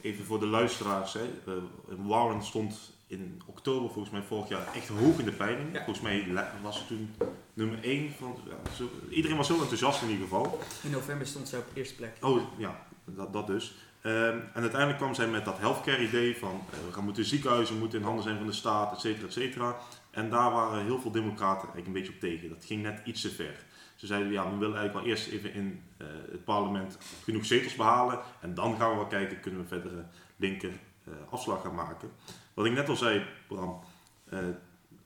Even 0.00 0.24
voor 0.24 0.40
de 0.40 0.46
luisteraars. 0.46 1.12
Hè. 1.12 1.24
Uh, 1.48 1.54
Warren 1.86 2.42
stond 2.42 2.92
in 3.06 3.42
oktober 3.46 3.90
volgens 3.90 4.14
mij 4.14 4.22
vorig 4.22 4.48
jaar 4.48 4.74
echt 4.74 4.88
hoog 4.88 5.18
in 5.18 5.24
de 5.24 5.32
peiling. 5.32 5.68
Volgens 5.72 6.00
mij 6.00 6.26
was 6.62 6.78
het 6.78 6.86
toen 6.86 7.14
nummer 7.54 7.82
1 7.82 8.12
van... 8.12 8.36
Ja, 8.48 8.74
zo, 8.74 8.90
iedereen 9.10 9.36
was 9.36 9.46
zo 9.46 9.60
enthousiast 9.60 10.02
in 10.02 10.08
ieder 10.08 10.22
geval. 10.22 10.58
In 10.82 10.90
november 10.90 11.26
stond 11.26 11.48
ze 11.48 11.56
op 11.56 11.66
eerste 11.74 11.94
plek. 11.94 12.16
Oh 12.20 12.42
ja, 12.56 12.86
dat, 13.04 13.32
dat 13.32 13.46
dus. 13.46 13.74
Um, 14.02 14.40
en 14.52 14.60
uiteindelijk 14.60 14.98
kwam 14.98 15.14
zij 15.14 15.28
met 15.28 15.44
dat 15.44 15.58
healthcare 15.58 16.06
idee 16.06 16.36
van 16.36 16.60
uh, 16.70 16.86
we 16.86 16.92
gaan 16.92 17.04
moeten 17.04 17.24
ziekenhuizen 17.24 17.78
moeten 17.78 17.98
in 17.98 18.04
handen 18.04 18.24
zijn 18.24 18.36
van 18.36 18.46
de 18.46 18.52
staat, 18.52 18.92
et 18.92 19.00
cetera, 19.00 19.26
et 19.26 19.32
cetera. 19.32 19.76
En 20.10 20.30
daar 20.30 20.50
waren 20.50 20.84
heel 20.84 21.00
veel 21.00 21.10
democraten 21.10 21.68
eigenlijk 21.68 21.86
een 21.86 21.92
beetje 21.92 22.12
op 22.12 22.20
tegen. 22.20 22.48
Dat 22.48 22.64
ging 22.64 22.82
net 22.82 23.00
iets 23.04 23.20
te 23.20 23.30
ver. 23.30 23.64
Ze 23.96 24.06
zeiden 24.06 24.32
ja, 24.32 24.50
we 24.50 24.56
willen 24.56 24.76
eigenlijk 24.76 25.06
wel 25.06 25.16
eerst 25.16 25.28
even 25.28 25.52
in 25.52 25.82
uh, 25.98 26.06
het 26.30 26.44
parlement 26.44 26.98
genoeg 27.24 27.44
zetels 27.44 27.74
behalen. 27.74 28.20
En 28.40 28.54
dan 28.54 28.76
gaan 28.76 28.90
we 28.90 28.96
wel 28.96 29.06
kijken, 29.06 29.40
kunnen 29.40 29.60
we 29.60 29.66
verder 29.66 29.92
linker 30.36 30.72
uh, 31.08 31.14
afslag 31.30 31.62
gaan 31.62 31.74
maken. 31.74 32.10
Wat 32.54 32.66
ik 32.66 32.72
net 32.72 32.88
al 32.88 32.96
zei, 32.96 33.24
Bram, 33.46 33.80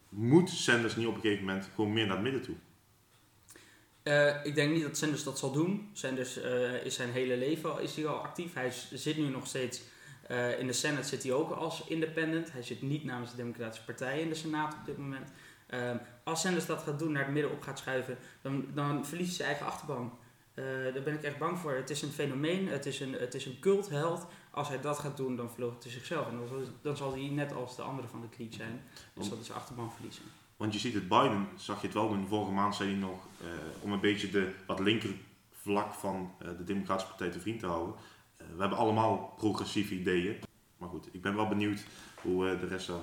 moet 0.09 0.51
Sanders 0.51 0.97
niet 0.97 1.07
op 1.07 1.15
een 1.15 1.21
gegeven 1.21 1.45
moment 1.45 1.71
gewoon 1.75 1.93
meer 1.93 2.07
naar 2.07 2.15
het 2.15 2.25
midden 2.25 2.43
toe? 2.43 2.55
Uh, 4.09 4.45
ik 4.45 4.55
denk 4.55 4.73
niet 4.73 4.83
dat 4.83 4.97
Sanders 4.97 5.25
dat 5.25 5.39
zal 5.39 5.53
doen. 5.53 5.91
Sanders 5.93 6.39
uh, 6.39 6.85
is 6.85 6.95
zijn 6.95 7.11
hele 7.11 7.37
leven 7.37 7.73
al, 7.73 7.79
is 7.79 7.97
hij 7.97 8.07
al 8.07 8.17
actief. 8.17 8.55
Hij 8.55 8.67
is, 8.67 8.91
zit 8.93 9.17
nu 9.17 9.29
nog 9.29 9.47
steeds 9.47 9.81
in 10.59 10.67
de 10.67 10.73
Senate 10.73 11.09
zit 11.09 11.23
hij 11.23 11.33
ook 11.33 11.51
als 11.51 11.85
independent. 11.87 12.53
Hij 12.53 12.63
zit 12.63 12.83
niet 12.83 13.05
namens 13.05 13.31
de 13.31 13.37
Democratische 13.37 13.85
Partij 13.85 14.21
in 14.21 14.29
de 14.29 14.35
Senaat 14.35 14.75
op 14.75 14.87
dit 14.87 14.99
moment. 14.99 15.31
als 16.25 16.41
Sanders 16.41 16.67
dat 16.67 16.83
gaat 16.83 16.99
doen, 16.99 17.13
naar 17.13 17.25
het 17.25 17.33
midden 17.33 17.53
op 17.53 17.63
gaat 17.63 17.79
schuiven, 17.79 18.19
dan, 18.43 18.67
dan 18.75 19.07
verliest 19.07 19.29
hij 19.29 19.37
zijn 19.37 19.49
eigen 19.49 19.67
achterban. 19.67 20.19
daar 20.55 21.03
ben 21.05 21.15
ik 21.15 21.23
echt 21.23 21.39
bang 21.39 21.59
voor. 21.59 21.73
Het 21.73 21.91
is 21.91 22.03
een 22.03 22.11
fenomeen, 22.11 22.69
het 22.69 22.87
is 22.87 23.01
een, 23.01 23.13
het 23.13 23.35
is 23.35 23.47
een 23.47 23.59
cultheld 23.61 24.27
als 24.51 24.69
hij 24.69 24.81
dat 24.81 24.99
gaat 24.99 25.17
doen, 25.17 25.37
dan 25.37 25.51
verloopt 25.51 25.83
hij 25.83 25.93
zichzelf. 25.93 26.29
En 26.29 26.37
dan 26.37 26.49
zal, 26.49 26.61
dan 26.83 26.97
zal 26.97 27.13
hij 27.13 27.29
net 27.29 27.53
als 27.53 27.77
de 27.77 27.83
andere 27.83 28.09
van 28.09 28.21
de 28.21 28.29
kliek 28.29 28.55
zijn. 28.55 28.83
Dus 29.15 29.27
zal 29.27 29.37
hij 29.37 29.47
zijn 29.47 29.59
achterban 29.59 29.93
verliezen. 29.93 30.25
Want 30.59 30.73
je 30.73 30.79
ziet 30.79 30.95
het 30.95 31.09
Biden, 31.09 31.49
zag 31.57 31.81
je 31.81 31.87
het 31.87 31.97
wel 31.97 32.09
doen. 32.09 32.27
Vorige 32.27 32.53
maand 32.53 32.75
zei 32.75 32.91
hij 32.91 32.99
nog, 32.99 33.27
uh, 33.43 33.49
om 33.81 33.93
een 33.93 34.01
beetje 34.01 34.31
de 34.31 34.53
wat 34.67 34.79
linker 34.79 35.11
vlak 35.53 35.95
van 35.95 36.35
uh, 36.43 36.49
de 36.57 36.65
Democratische 36.65 37.09
Partij 37.09 37.31
te 37.31 37.41
vriend 37.41 37.61
te 37.61 37.67
houden. 37.67 37.95
Uh, 37.95 38.47
we 38.55 38.61
hebben 38.61 38.79
allemaal 38.79 39.35
progressieve 39.37 39.95
ideeën. 39.95 40.37
Maar 40.79 40.89
goed, 40.89 41.09
ik 41.13 41.23
ben 41.23 41.37
wel 41.37 41.49
benieuwd 41.49 41.85
hoe 42.23 42.59
de 42.59 42.67
rest 42.67 42.87
daar 42.87 42.97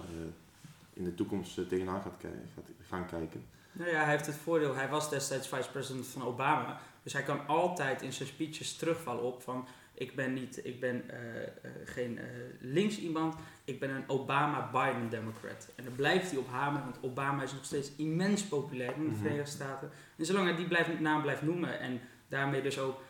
in 0.93 1.03
de 1.03 1.15
toekomst 1.15 1.69
tegenaan 1.69 2.01
gaat, 2.01 2.13
gaat, 2.55 2.71
gaan 2.87 3.07
kijken. 3.07 3.45
Nou 3.71 3.89
ja, 3.89 4.03
hij 4.03 4.11
heeft 4.11 4.25
het 4.25 4.35
voordeel, 4.35 4.75
hij 4.75 4.89
was 4.89 5.09
destijds 5.09 5.47
vice-president 5.47 6.07
van 6.07 6.23
Obama. 6.23 6.79
Dus 7.03 7.13
hij 7.13 7.23
kan 7.23 7.47
altijd 7.47 8.01
in 8.01 8.13
zijn 8.13 8.29
speeches 8.29 8.75
terugvallen 8.75 9.23
op 9.23 9.41
van 9.41 9.67
ik 9.97 10.15
ben, 10.15 10.33
niet, 10.33 10.65
ik 10.65 10.79
ben 10.79 11.03
uh, 11.09 11.41
uh, 11.41 11.71
geen 11.85 12.17
uh, 12.17 12.23
links 12.59 12.97
iemand, 12.97 13.35
ik 13.63 13.79
ben 13.79 13.89
een 13.89 14.09
Obama-Biden-democrat. 14.09 15.69
En 15.75 15.83
daar 15.83 15.93
blijft 15.93 16.29
hij 16.29 16.39
op 16.39 16.47
hameren, 16.49 16.83
want 16.83 17.03
Obama 17.03 17.43
is 17.43 17.53
nog 17.53 17.65
steeds 17.65 17.91
immens 17.95 18.43
populair 18.43 18.93
in 18.95 18.95
de 18.95 19.01
mm-hmm. 19.01 19.17
Verenigde 19.17 19.51
Staten. 19.51 19.89
En 20.17 20.25
zolang 20.25 20.47
hij 20.47 20.55
die 20.55 20.67
blijft, 20.67 20.99
naam 20.99 21.21
blijft 21.21 21.41
noemen 21.41 21.79
en 21.79 22.01
daarmee 22.27 22.61
dus 22.61 22.79
ook 22.79 23.01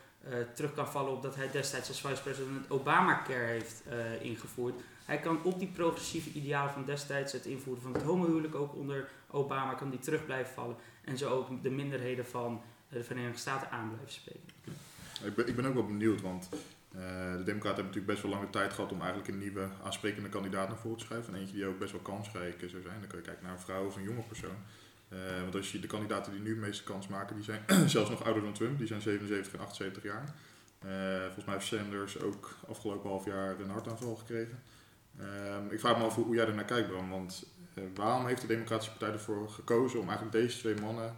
terug 0.54 0.74
kan 0.74 0.88
vallen 0.88 1.12
op 1.12 1.22
dat 1.22 1.36
hij 1.36 1.50
destijds 1.50 1.88
als 1.88 2.00
vice-president 2.00 2.70
Obamacare 2.70 3.44
heeft 3.44 3.82
ingevoerd. 4.20 4.74
Hij 5.04 5.18
kan 5.18 5.42
op 5.42 5.58
die 5.58 5.68
progressieve 5.68 6.30
idealen 6.32 6.72
van 6.72 6.84
destijds, 6.84 7.32
het 7.32 7.46
invoeren 7.46 7.82
van 7.82 7.92
het 7.92 8.02
homohuwelijk 8.02 8.54
ook 8.54 8.74
onder 8.74 9.08
Obama, 9.30 9.74
kan 9.74 9.90
die 9.90 9.98
terug 9.98 10.24
blijven 10.24 10.54
vallen. 10.54 10.76
En 11.04 11.18
zo 11.18 11.30
ook 11.30 11.62
de 11.62 11.70
minderheden 11.70 12.26
van 12.26 12.60
de 12.88 13.04
Verenigde 13.04 13.38
Staten 13.38 13.70
aan 13.70 13.88
blijven 13.88 14.12
spreken. 14.12 14.54
Ik 15.24 15.34
ben, 15.34 15.48
ik 15.48 15.56
ben 15.56 15.66
ook 15.66 15.74
wel 15.74 15.86
benieuwd, 15.86 16.20
want 16.20 16.48
uh, 16.50 17.00
de 17.36 17.42
Democraten 17.44 17.82
hebben 17.82 17.84
natuurlijk 17.84 18.06
best 18.06 18.22
wel 18.22 18.30
lange 18.30 18.50
tijd 18.50 18.72
gehad 18.72 18.92
om 18.92 19.00
eigenlijk 19.00 19.28
een 19.28 19.38
nieuwe 19.38 19.68
aansprekende 19.84 20.28
kandidaat 20.28 20.68
naar 20.68 20.78
voren 20.78 20.98
te 20.98 21.04
schuiven. 21.04 21.34
En 21.34 21.40
eentje 21.40 21.54
die 21.54 21.66
ook 21.66 21.78
best 21.78 21.92
wel 21.92 22.00
kansrijk 22.00 22.58
zou 22.58 22.82
zijn. 22.82 23.00
Dan 23.00 23.08
kun 23.08 23.18
je 23.18 23.24
kijken 23.24 23.44
naar 23.44 23.52
een 23.52 23.60
vrouw 23.60 23.86
of 23.86 23.96
een 23.96 24.02
jonge 24.02 24.22
persoon. 24.22 24.56
Uh, 25.08 25.18
want 25.40 25.54
als 25.54 25.72
je 25.72 25.80
de 25.80 25.86
kandidaten 25.86 26.32
die 26.32 26.40
nu 26.40 26.54
de 26.54 26.60
meeste 26.60 26.84
kans 26.84 27.08
maken, 27.08 27.36
die 27.36 27.44
zijn 27.44 27.62
zelfs 27.88 28.10
nog 28.10 28.24
ouder 28.24 28.42
dan 28.42 28.52
Trump. 28.52 28.78
Die 28.78 28.86
zijn 28.86 29.00
77 29.00 29.52
en 29.52 29.60
78 29.60 30.02
jaar. 30.02 30.34
Uh, 30.84 31.22
volgens 31.24 31.44
mij 31.44 31.54
heeft 31.54 31.66
Sanders 31.66 32.20
ook 32.20 32.56
afgelopen 32.68 33.10
half 33.10 33.24
jaar 33.24 33.60
een 33.60 33.70
hartaanval 33.70 34.16
gekregen. 34.16 34.62
Ehm, 35.18 35.70
ik 35.70 35.80
vraag 35.80 35.98
me 35.98 36.04
af 36.04 36.14
hoe 36.14 36.34
jij 36.34 36.46
er 36.46 36.54
naar 36.54 36.64
kijkt, 36.64 36.88
Bram. 36.88 37.10
Want 37.10 37.46
waarom 37.94 38.26
heeft 38.26 38.40
de 38.40 38.46
Democratische 38.46 38.90
Partij 38.90 39.12
ervoor 39.12 39.50
gekozen 39.50 40.00
om 40.00 40.08
eigenlijk 40.08 40.36
deze 40.36 40.58
twee 40.58 40.80
mannen 40.80 41.16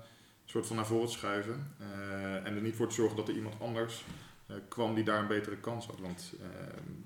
soort 0.50 0.66
van 0.66 0.76
naar 0.76 0.87
voren 0.87 1.08
schuiven? 1.08 1.76
en 2.44 2.54
er 2.54 2.61
niet 2.61 2.76
voor 2.76 2.88
te 2.88 2.94
zorgen 2.94 3.16
dat 3.16 3.28
er 3.28 3.34
iemand 3.34 3.54
anders 3.61 4.04
uh, 4.50 4.56
kwam 4.68 4.94
die 4.94 5.04
daar 5.04 5.20
een 5.20 5.26
betere 5.26 5.56
kans 5.56 5.87
had. 5.87 6.00
Want 6.00 6.34
uh, 6.40 6.46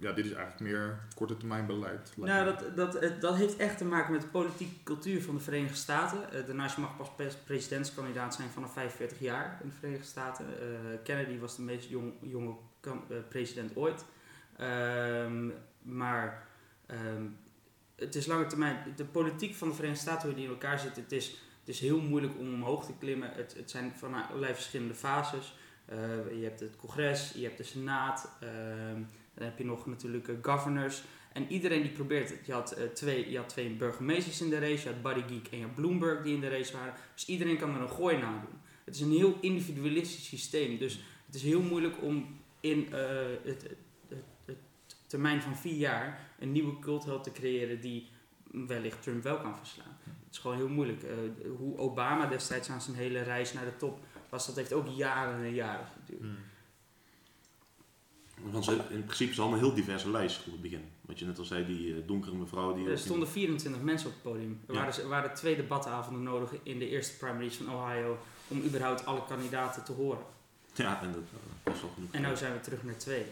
ja, 0.01 0.13
dit 0.13 0.25
is 0.25 0.33
eigenlijk 0.33 0.61
meer 0.61 0.99
korte 1.15 1.37
termijn 1.37 1.67
beleid. 1.67 2.13
Nou, 2.17 2.45
dat, 2.45 2.77
dat, 2.77 3.21
dat 3.21 3.37
heeft 3.37 3.57
echt 3.57 3.79
te 3.79 3.85
maken 3.85 4.13
met 4.13 4.21
de 4.21 4.27
politieke 4.27 4.83
cultuur 4.83 5.23
van 5.23 5.35
de 5.35 5.41
Verenigde 5.41 5.77
Staten. 5.77 6.19
Uh, 6.33 6.47
daarnaast 6.47 6.77
mag 6.77 7.17
pas 7.17 7.35
presidentskandidaat 7.45 8.35
zijn 8.35 8.49
vanaf 8.49 8.73
45 8.73 9.21
jaar 9.21 9.59
in 9.63 9.69
de 9.69 9.75
Verenigde 9.75 10.07
Staten. 10.07 10.47
Kennedy 11.05 11.39
was 11.39 11.57
de 11.57 11.63
meest 11.63 11.89
jong, 11.89 12.13
jonge 12.21 12.55
president 13.29 13.77
ooit. 13.77 14.05
Um, 14.61 15.53
maar 15.83 16.47
um, 16.91 17.37
het 17.97 18.15
is 18.15 18.27
lange 18.27 18.47
termijn. 18.47 18.93
De 18.97 19.05
politiek 19.05 19.55
van 19.55 19.69
de 19.69 19.75
Verenigde 19.75 20.03
Staten, 20.03 20.27
hoe 20.27 20.37
die 20.37 20.45
in 20.45 20.51
elkaar 20.51 20.79
zit, 20.79 20.97
het 20.97 21.13
is, 21.13 21.43
het 21.65 21.75
is 21.75 21.81
heel 21.81 22.01
moeilijk 22.01 22.39
om 22.39 22.55
omhoog 22.55 22.87
te 22.87 22.93
klimmen. 22.99 23.33
Het, 23.33 23.55
het 23.57 23.71
zijn 23.71 23.93
van 23.97 24.29
allerlei 24.29 24.55
verschillende 24.55 24.95
fases. 24.95 25.55
Uh, 25.93 26.39
je 26.39 26.45
hebt 26.45 26.61
het 26.61 26.77
congres, 26.77 27.33
je 27.33 27.43
hebt 27.43 27.57
de 27.57 27.63
senaat, 27.63 28.31
uh, 28.43 28.49
dan 29.35 29.45
heb 29.45 29.59
je 29.59 29.65
nog 29.65 29.87
natuurlijk 29.87 30.29
uh, 30.29 30.37
governors. 30.43 31.03
En 31.33 31.47
iedereen 31.49 31.83
die 31.83 31.91
probeert 31.91 32.31
het. 32.31 32.47
Je 32.47 32.53
had, 32.53 32.77
twee, 32.95 33.31
je 33.31 33.37
had 33.37 33.49
twee 33.49 33.71
burgemeesters 33.71 34.41
in 34.41 34.51
de 34.51 34.59
race, 34.59 34.89
je 34.89 34.95
had 34.95 35.03
Buddy 35.03 35.35
Geek 35.35 35.53
en 35.53 35.59
je 35.59 35.65
had 35.65 35.75
Bloomberg 35.75 36.23
die 36.23 36.35
in 36.35 36.41
de 36.41 36.49
race 36.49 36.73
waren. 36.73 36.95
Dus 37.15 37.27
iedereen 37.27 37.57
kan 37.57 37.75
er 37.75 37.81
een 37.81 37.89
gooi 37.89 38.17
na 38.17 38.31
doen. 38.31 38.61
Het 38.85 38.95
is 38.95 39.01
een 39.01 39.13
heel 39.13 39.39
individualistisch 39.41 40.29
systeem. 40.29 40.79
Dus 40.79 41.01
het 41.27 41.35
is 41.35 41.43
heel 41.43 41.63
moeilijk 41.63 42.03
om 42.03 42.41
in 42.61 42.87
het, 43.45 43.77
termijn 45.07 45.43
van 45.43 45.57
vier 45.57 45.77
jaar 45.77 46.35
een 46.39 46.53
nieuwe 46.53 46.79
cultheld 46.79 47.25
te 47.25 47.33
creëren 47.33 47.81
die 47.81 48.09
wellicht 48.51 49.03
Trump 49.03 49.23
wel 49.23 49.41
kan 49.41 49.57
verslaan. 49.57 49.97
Het 50.33 50.41
is 50.41 50.47
gewoon 50.47 50.67
heel 50.67 50.75
moeilijk. 50.75 51.03
hoe 51.59 51.79
Obama 51.79 52.27
destijds 52.27 52.71
aan 52.71 52.83
zijn 52.83 52.97
hele 52.97 53.23
reis 53.23 53.53
naar 53.53 53.65
de 53.65 53.77
top 53.77 53.99
was 54.29 54.47
dat 54.47 54.57
heeft 54.57 54.73
ook 54.73 54.87
jaren 54.89 55.45
en 55.45 55.55
jaren 55.55 55.87
geduurd. 55.87 56.21
Hmm. 56.21 56.39
Want 58.53 58.69
in 58.69 59.05
principe 59.05 59.31
is 59.31 59.37
het 59.37 59.39
allemaal 59.39 59.59
een 59.59 59.65
heel 59.65 59.75
diverse 59.75 60.11
lijst 60.11 60.43
voor 60.43 60.53
het 60.53 60.63
begin. 60.63 60.85
Wat 61.01 61.19
je 61.19 61.25
net 61.25 61.39
al 61.39 61.45
zei, 61.45 61.67
die 61.67 61.89
uh, 61.89 62.07
donkere 62.07 62.37
mevrouw. 62.37 62.75
Die 62.75 62.91
er 62.91 62.99
stonden 62.99 63.29
24 63.29 63.83
mensen 63.83 64.09
op 64.09 64.15
het 64.15 64.23
podium. 64.23 64.61
Er, 64.67 64.75
waren, 64.75 65.03
er 65.03 65.09
waren 65.09 65.35
twee 65.35 65.57
debatavonden 65.57 66.23
nodig 66.23 66.51
in 66.63 66.79
de 66.79 66.89
eerste 66.89 67.17
primaries 67.17 67.57
van 67.57 67.75
Ohio 67.75 68.19
om 68.49 68.63
überhaupt 68.63 69.07
alle 69.07 69.25
kandidaten 69.25 69.85
te 69.85 69.93
horen. 69.93 70.25
Ja, 70.75 71.03
en 71.03 71.13
dat 71.13 71.23
was 71.63 71.81
wel 71.81 71.91
genoeg. 71.95 72.11
En 72.11 72.23
nu 72.23 72.37
zijn 72.37 72.53
we 72.53 72.61
terug 72.61 72.83
naar 72.83 72.97
twee. 72.97 73.25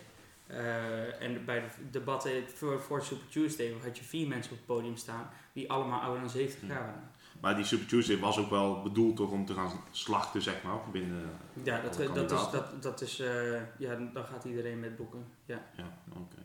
Uh, 0.52 1.22
en 1.22 1.44
bij 1.44 1.60
de 1.60 1.90
debatten 1.90 2.48
voor, 2.54 2.80
voor 2.80 3.02
Super 3.02 3.28
Tuesday 3.28 3.74
had 3.82 3.98
je 3.98 4.04
vier 4.04 4.28
mensen 4.28 4.52
op 4.52 4.58
het 4.58 4.66
podium 4.66 4.96
staan 4.96 5.30
die 5.52 5.70
allemaal 5.70 6.00
ouder 6.00 6.20
dan 6.20 6.30
70 6.30 6.68
jaar 6.68 6.84
waren. 6.84 7.10
Maar 7.40 7.56
die 7.56 7.64
Super 7.64 7.86
Tuesday 7.86 8.18
was 8.18 8.38
ook 8.38 8.50
wel 8.50 8.82
bedoeld 8.82 9.16
toch 9.16 9.30
om 9.30 9.46
te 9.46 9.54
gaan 9.54 9.72
slachten, 9.90 10.42
zeg 10.42 10.62
maar, 10.62 10.78
binnen 10.92 11.30
Ja, 11.62 11.80
dat, 11.80 12.14
dat 12.14 12.30
is, 12.30 12.50
dat, 12.50 12.82
dat 12.82 13.00
is 13.00 13.20
uh, 13.20 13.78
ja, 13.78 13.94
dan 14.12 14.24
gaat 14.24 14.44
iedereen 14.44 14.80
met 14.80 14.96
boeken. 14.96 15.24
Ja, 15.44 15.62
ja 15.76 15.98
oké. 16.08 16.18
Okay. 16.20 16.44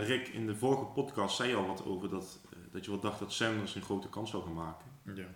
Uh, 0.00 0.06
Rick, 0.06 0.28
in 0.28 0.46
de 0.46 0.56
vorige 0.56 0.84
podcast 0.84 1.36
zei 1.36 1.48
je 1.48 1.56
al 1.56 1.66
wat 1.66 1.84
over 1.84 2.08
dat, 2.08 2.38
uh, 2.46 2.58
dat 2.72 2.84
je 2.84 2.90
wel 2.90 3.00
dacht 3.00 3.18
dat 3.18 3.32
Sanders 3.32 3.74
een 3.74 3.82
grote 3.82 4.08
kans 4.08 4.30
zou 4.30 4.42
gaan 4.42 4.54
maken. 4.54 4.86
Ja. 5.14 5.26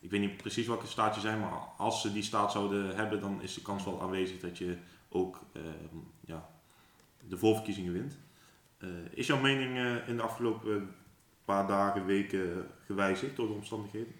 ik 0.00 0.10
weet 0.10 0.20
niet 0.20 0.36
precies 0.36 0.66
welke 0.66 0.86
staat 0.86 1.14
je 1.14 1.20
zijn, 1.20 1.40
maar 1.40 1.52
als 1.76 2.00
ze 2.00 2.12
die 2.12 2.22
staat 2.22 2.52
zouden 2.52 2.96
hebben, 2.96 3.20
dan 3.20 3.42
is 3.42 3.54
de 3.54 3.62
kans 3.62 3.84
wel 3.84 4.02
aanwezig 4.02 4.40
dat 4.40 4.58
je 4.58 4.76
ook 5.08 5.40
ja, 6.20 6.48
de 7.28 7.36
voorverkiezingen 7.36 7.92
wint. 7.92 8.18
is 9.10 9.26
jouw 9.26 9.40
mening 9.40 10.02
in 10.06 10.16
de 10.16 10.22
afgelopen 10.22 10.94
paar 11.44 11.66
dagen, 11.66 12.06
weken 12.06 12.66
gewijzigd 12.86 13.36
door 13.36 13.46
de 13.46 13.52
omstandigheden? 13.52 14.12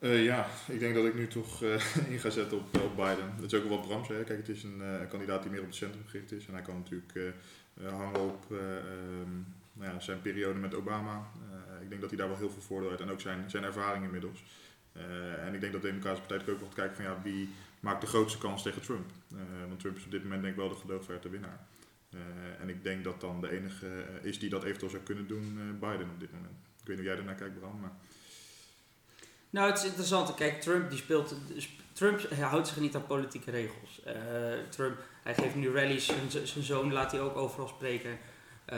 Uh, 0.00 0.24
ja, 0.24 0.46
ik 0.68 0.78
denk 0.78 0.94
dat 0.94 1.04
ik 1.04 1.14
nu 1.14 1.26
toch 1.26 1.62
uh, 1.62 1.74
in 2.12 2.18
ga 2.18 2.30
zetten 2.30 2.58
op, 2.58 2.80
op 2.82 2.96
Biden. 2.96 3.32
Dat 3.40 3.52
is 3.52 3.58
ook 3.58 3.68
wel 3.68 3.76
wat 3.76 3.86
Bram 3.86 4.04
zei. 4.04 4.24
Kijk, 4.24 4.38
het 4.38 4.48
is 4.48 4.62
een, 4.62 4.82
kandidaat 5.08 5.42
die 5.42 5.50
meer 5.50 5.60
op 5.60 5.66
het 5.66 5.74
centrum 5.74 6.04
gericht 6.06 6.32
is. 6.32 6.46
En 6.46 6.52
hij 6.52 6.62
kan 6.62 6.74
natuurlijk 6.74 7.34
hangen 7.82 8.20
op 8.20 8.46
um, 8.50 9.46
nou 9.72 9.92
ja, 9.92 10.00
zijn 10.00 10.22
periode 10.22 10.58
met 10.58 10.74
Obama. 10.74 11.30
ik 11.82 11.88
denk 11.88 12.00
dat 12.00 12.10
hij 12.10 12.18
daar 12.18 12.28
wel 12.28 12.36
heel 12.36 12.50
veel 12.50 12.62
voordeel 12.62 12.90
uit. 12.90 13.00
En 13.00 13.10
ook 13.10 13.20
zijn, 13.20 13.50
zijn 13.50 13.64
ervaring 13.64 14.04
inmiddels. 14.04 14.44
en 15.44 15.54
ik 15.54 15.60
denk 15.60 15.72
dat 15.72 15.82
de 15.82 15.88
Democratische 15.88 16.26
Partij 16.26 16.54
ook 16.54 16.60
wel 16.60 16.68
kijken 16.74 16.96
van 16.96 17.04
ja, 17.04 17.20
wie 17.22 17.48
maakt 17.80 18.00
de 18.00 18.06
grootste 18.06 18.38
kans 18.38 18.62
tegen 18.62 18.82
Trump. 18.82 19.10
want 19.68 19.80
Trump 19.80 19.96
is 19.96 20.04
op 20.04 20.10
dit 20.10 20.22
moment 20.22 20.42
denk 20.42 20.54
ik 20.54 20.60
wel 20.60 20.68
de 20.68 20.74
gedoogverde 20.74 21.28
winnaar. 21.28 21.66
Eh, 22.16 22.62
en 22.62 22.68
ik 22.68 22.84
denk 22.84 23.04
dat 23.04 23.20
dan 23.20 23.40
de 23.40 23.50
enige 23.50 23.86
eh, 23.86 24.24
is 24.24 24.38
die 24.38 24.50
dat 24.50 24.64
eventueel 24.64 24.90
zou 24.90 25.02
kunnen 25.02 25.26
doen, 25.26 25.58
eh, 25.58 25.88
Biden 25.88 26.10
op 26.10 26.20
dit 26.20 26.32
moment. 26.32 26.56
Ik 26.80 26.86
weet 26.86 26.96
niet 26.96 27.06
hoe 27.06 27.06
jij 27.06 27.16
ernaar 27.16 27.34
kijkt, 27.34 27.58
Bram, 27.58 27.80
maar... 27.80 27.92
Nou, 29.50 29.68
het 29.68 29.78
is 29.78 29.84
interessant. 29.84 30.34
Kijk, 30.34 30.60
Trump 30.60 30.90
die 30.90 30.98
speelt. 30.98 31.34
Trump 31.92 32.30
houdt 32.30 32.68
zich 32.68 32.80
niet 32.80 32.94
aan 32.94 33.06
politieke 33.06 33.50
regels. 33.50 34.02
Eh, 34.02 34.14
Trump, 34.68 34.98
hij 35.22 35.34
geeft 35.34 35.54
nu 35.54 35.70
rallies. 35.70 36.12
Zijn, 36.28 36.64
zoon 36.64 36.92
laat 36.92 37.12
hij 37.12 37.20
ook 37.20 37.36
overal 37.36 37.68
spreken. 37.68 38.18
Eh, 38.66 38.76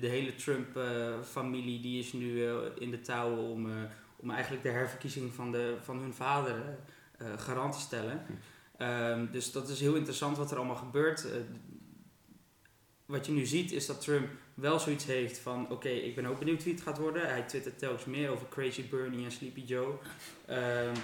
de 0.00 0.06
hele 0.08 0.34
Trump-familie 0.34 1.80
die 1.80 1.98
is 1.98 2.12
nu 2.12 2.46
eh, 2.46 2.56
in 2.78 2.90
de 2.90 3.00
touwen 3.00 3.38
om, 3.38 3.66
eh, 3.66 3.76
om 4.16 4.30
eigenlijk 4.30 4.62
de 4.62 4.68
herverkiezing 4.68 5.34
van, 5.34 5.52
de, 5.52 5.76
van 5.82 5.98
hun 5.98 6.14
vader 6.14 6.78
garant 7.36 7.72
te 7.72 7.80
stellen. 7.80 8.22
Ehm, 8.76 9.26
dus 9.30 9.52
dat 9.52 9.68
is 9.68 9.80
heel 9.80 9.94
interessant 9.94 10.36
wat 10.36 10.50
er 10.50 10.56
allemaal 10.56 10.76
gebeurt. 10.76 11.26
Wat 13.08 13.26
je 13.26 13.32
nu 13.32 13.46
ziet 13.46 13.72
is 13.72 13.86
dat 13.86 14.00
Trump 14.00 14.28
wel 14.54 14.78
zoiets 14.78 15.04
heeft 15.04 15.38
van... 15.38 15.70
oké, 15.70 15.88
ik 15.88 16.14
ben 16.14 16.26
ook 16.26 16.38
benieuwd 16.38 16.64
wie 16.64 16.72
het 16.74 16.82
gaat 16.82 16.98
worden. 16.98 17.28
Hij 17.28 17.42
twittert 17.42 17.78
telkens 17.78 18.04
meer 18.04 18.30
over 18.30 18.46
Crazy 18.48 18.88
Bernie 18.88 19.24
en 19.24 19.30
Sleepy 19.32 19.60
Joe. 19.60 19.94
Ehm, 20.46 20.94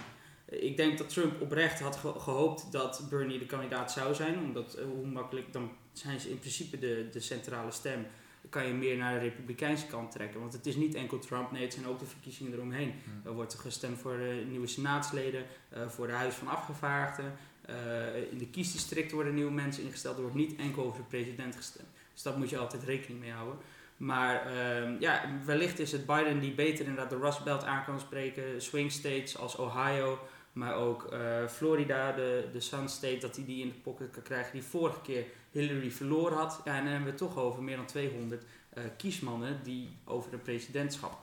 ik 0.48 0.76
denk 0.76 0.98
dat 0.98 1.08
Trump 1.08 1.40
oprecht 1.40 1.80
had 1.80 1.96
ge- 1.96 2.18
gehoopt 2.18 2.72
dat 2.72 3.06
Bernie 3.10 3.38
de 3.38 3.46
kandidaat 3.46 3.92
zou 3.92 4.14
zijn. 4.14 4.38
Omdat 4.38 4.74
eh, 4.74 4.84
hoe 4.84 5.06
makkelijk, 5.06 5.52
dan 5.52 5.70
zijn 5.92 6.20
ze 6.20 6.30
in 6.30 6.38
principe 6.38 6.78
de, 6.78 7.08
de 7.12 7.20
centrale 7.20 7.70
stem. 7.70 8.02
Dan 8.40 8.50
kan 8.50 8.66
je 8.66 8.72
meer 8.72 8.96
naar 8.96 9.12
de 9.14 9.20
republikeinse 9.28 9.86
kant 9.86 10.10
trekken. 10.10 10.40
Want 10.40 10.52
het 10.52 10.66
is 10.66 10.76
niet 10.76 10.94
enkel 10.94 11.18
Trump, 11.18 11.50
nee, 11.52 11.62
het 11.62 11.72
zijn 11.72 11.86
ook 11.86 11.98
de 11.98 12.06
verkiezingen 12.06 12.52
eromheen. 12.52 12.92
Er 13.24 13.32
wordt 13.32 13.54
gestemd 13.54 13.98
voor 13.98 14.18
eh, 14.18 14.46
nieuwe 14.48 14.66
senaatsleden, 14.66 15.44
eh, 15.68 15.88
voor 15.88 16.06
de 16.06 16.12
Huis 16.12 16.34
van 16.34 16.48
Afgevaardigden. 16.48 17.34
Eh, 17.66 18.30
in 18.30 18.38
de 18.38 18.46
kiesdistricten 18.46 19.14
worden 19.14 19.34
nieuwe 19.34 19.52
mensen 19.52 19.82
ingesteld. 19.84 20.16
Er 20.16 20.22
wordt 20.22 20.36
niet 20.36 20.56
enkel 20.56 20.84
over 20.84 20.98
de 20.98 21.08
president 21.08 21.56
gestemd. 21.56 21.88
Dus 22.12 22.22
dat 22.22 22.36
moet 22.36 22.50
je 22.50 22.58
altijd 22.58 22.82
rekening 22.82 23.20
mee 23.20 23.30
houden. 23.30 23.58
Maar 23.96 24.46
ehm, 24.46 24.96
ja, 25.00 25.40
wellicht 25.44 25.78
is 25.78 25.92
het 25.92 26.06
Biden 26.06 26.40
die 26.40 26.54
beter 26.54 26.86
inderdaad 26.86 27.10
de 27.10 27.18
Rust 27.18 27.44
Belt 27.44 27.64
aan 27.64 27.84
kan 27.84 28.00
spreken. 28.00 28.62
Swing 28.62 28.92
states 28.92 29.38
als 29.38 29.56
Ohio, 29.56 30.18
maar 30.52 30.74
ook 30.74 31.04
eh, 31.04 31.46
Florida, 31.46 32.12
de, 32.12 32.48
de 32.52 32.60
Sun 32.60 32.88
State, 32.88 33.18
dat 33.18 33.36
hij 33.36 33.44
die 33.44 33.62
in 33.62 33.68
de 33.68 33.74
pocket 33.74 34.10
kan 34.10 34.22
krijgen. 34.22 34.52
Die 34.52 34.62
vorige 34.62 35.00
keer 35.00 35.24
Hillary 35.50 35.90
verloren 35.90 36.36
had. 36.36 36.60
Ja, 36.64 36.72
en 36.72 36.82
dan 36.82 36.92
hebben 36.92 37.04
we 37.04 37.10
het 37.10 37.32
toch 37.32 37.38
over 37.38 37.62
meer 37.62 37.76
dan 37.76 37.86
200 37.86 38.44
eh, 38.70 38.84
kiesmannen 38.96 39.60
die 39.62 39.96
over 40.04 40.32
een 40.32 40.42
presidentschap 40.42 41.22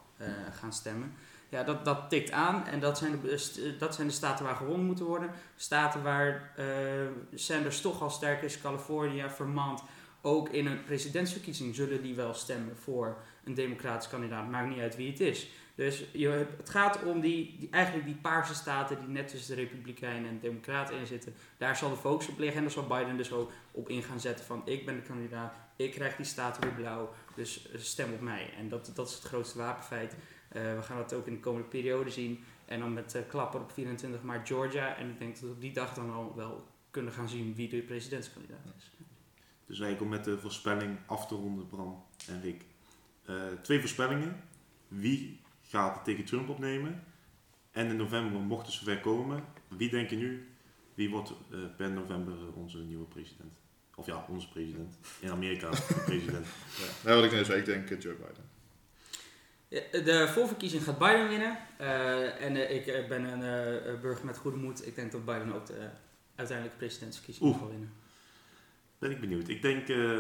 gaan 0.51 0.73
stemmen. 0.73 1.13
Ja, 1.51 1.63
dat, 1.63 1.85
dat 1.85 2.09
tikt 2.09 2.31
aan 2.31 2.65
en 2.65 2.79
dat 2.79 2.97
zijn, 2.97 3.21
de, 3.21 3.37
st- 3.37 3.79
dat 3.79 3.95
zijn 3.95 4.07
de 4.07 4.13
staten 4.13 4.45
waar 4.45 4.55
gewonnen 4.55 4.85
moeten 4.85 5.05
worden. 5.05 5.29
Staten 5.55 6.03
waar 6.03 6.53
eh, 6.55 6.65
Sanders 7.33 7.81
toch 7.81 8.01
al 8.01 8.09
sterk 8.09 8.41
is, 8.41 8.61
Californië, 8.61 9.25
Vermont. 9.27 9.83
Ook 10.21 10.49
in 10.49 10.65
een 10.65 10.83
presidentsverkiezing 10.83 11.75
zullen 11.75 12.01
die 12.01 12.15
wel 12.15 12.33
stemmen 12.33 12.77
voor 12.77 13.17
een 13.43 13.53
democratisch 13.53 14.09
kandidaat. 14.09 14.49
Maakt 14.49 14.69
niet 14.69 14.79
uit 14.79 14.95
wie 14.95 15.09
het 15.11 15.19
is. 15.19 15.47
Dus 15.75 16.03
je, 16.11 16.45
het 16.57 16.69
gaat 16.69 17.03
om 17.03 17.19
die, 17.21 17.55
die, 17.59 17.69
eigenlijk 17.71 18.05
die 18.05 18.15
paarse 18.15 18.53
staten 18.55 18.99
die 18.99 19.07
net 19.09 19.27
tussen 19.27 19.55
de 19.55 19.61
Republikeinen 19.61 20.29
en 20.29 20.39
de 20.39 20.47
Democraten 20.47 20.97
in 20.97 21.07
zitten. 21.07 21.33
Daar 21.57 21.75
zal 21.75 21.89
de 21.89 21.95
focus 21.95 22.27
op 22.27 22.37
liggen 22.39 22.57
en 22.57 22.63
daar 22.63 22.71
zal 22.71 22.87
Biden 22.87 23.17
dus 23.17 23.31
ook 23.31 23.51
op 23.71 23.89
in 23.89 24.03
gaan 24.03 24.19
zetten 24.19 24.45
van 24.45 24.61
ik 24.65 24.85
ben 24.85 24.95
de 24.95 25.01
kandidaat, 25.01 25.53
ik 25.75 25.91
krijg 25.91 26.15
die 26.15 26.25
staten 26.25 26.61
weer 26.63 26.73
blauw, 26.73 27.13
dus 27.35 27.71
eh, 27.71 27.79
stem 27.79 28.13
op 28.13 28.21
mij. 28.21 28.53
En 28.57 28.69
dat, 28.69 28.91
dat 28.95 29.07
is 29.07 29.13
het 29.13 29.23
grootste 29.23 29.57
wapenfeit. 29.57 30.15
Eh, 30.51 30.75
we 30.75 30.81
gaan 30.81 30.97
dat 30.97 31.13
ook 31.13 31.27
in 31.27 31.33
de 31.33 31.39
komende 31.39 31.67
periode 31.67 32.09
zien. 32.09 32.43
En 32.65 32.79
dan 32.79 32.93
met 32.93 33.23
klapper 33.27 33.61
op 33.61 33.71
24 33.71 34.21
maart 34.21 34.47
Georgia. 34.47 34.95
En 34.95 35.09
ik 35.09 35.19
denk 35.19 35.33
dat 35.33 35.43
we 35.43 35.49
op 35.49 35.61
die 35.61 35.73
dag 35.73 35.93
dan 35.93 36.11
al 36.11 36.33
wel 36.35 36.67
kunnen 36.91 37.13
gaan 37.13 37.29
zien 37.29 37.55
wie 37.55 37.69
de 37.69 37.77
presidentskandidaat 37.77 38.65
is. 38.77 38.91
Dus 39.65 39.79
eigenlijk 39.79 40.01
om 40.01 40.17
met 40.17 40.23
de 40.23 40.37
voorspelling 40.37 40.97
af 41.05 41.27
te 41.27 41.35
ronden, 41.35 41.67
Bram 41.67 42.03
en 42.27 42.41
Rick. 42.41 42.65
Eh, 43.25 43.35
twee 43.61 43.79
voorspellingen. 43.79 44.43
Wie 44.87 45.39
gaat 45.61 45.95
het 45.95 46.03
tegen 46.03 46.25
Trump 46.25 46.49
opnemen? 46.49 47.03
En 47.71 47.87
in 47.87 47.95
november, 47.95 48.41
mocht 48.41 48.65
het 48.65 48.75
zover 48.75 48.99
komen, 48.99 49.43
wie 49.67 49.89
denken 49.89 50.17
nu, 50.17 50.49
wie 50.93 51.09
wordt 51.09 51.33
eh, 51.51 51.59
per 51.77 51.91
november 51.91 52.53
onze 52.53 52.77
nieuwe 52.77 53.05
president? 53.05 53.59
Of 53.95 54.05
ja, 54.05 54.25
onze 54.29 54.49
president. 54.49 54.97
In 55.19 55.31
Amerika, 55.31 55.69
de 55.69 56.03
president. 56.05 56.45
Ja. 56.79 56.85
Nou, 57.03 57.15
wat 57.15 57.25
ik 57.25 57.31
net 57.31 57.45
zei, 57.45 57.59
ik 57.59 57.65
denk 57.65 58.01
Joe 58.01 58.13
Biden. 58.13 58.60
Ja, 59.71 59.81
De 59.91 60.27
voorverkiezing 60.33 60.83
gaat 60.83 60.97
Biden 60.97 61.27
winnen. 61.29 61.57
Eh, 61.77 62.41
en 62.45 62.55
eh, 62.55 62.75
ik 62.75 62.87
eh, 62.87 63.07
ben 63.07 63.23
een 63.23 63.43
eh, 63.43 63.99
burger 64.01 64.25
met 64.25 64.37
goede 64.37 64.57
moed. 64.57 64.87
Ik 64.87 64.95
denk 64.95 65.11
dat 65.11 65.25
Biden 65.25 65.53
ook 65.53 65.65
de 65.65 65.89
uiteindelijke 66.35 66.79
presidentsverkiezing 66.79 67.55
zal 67.59 67.69
winnen. 67.69 67.93
Ben 68.99 69.11
ik 69.11 69.19
benieuwd. 69.19 69.47
Ik 69.47 69.61
denk 69.61 69.87
eh, 69.89 70.17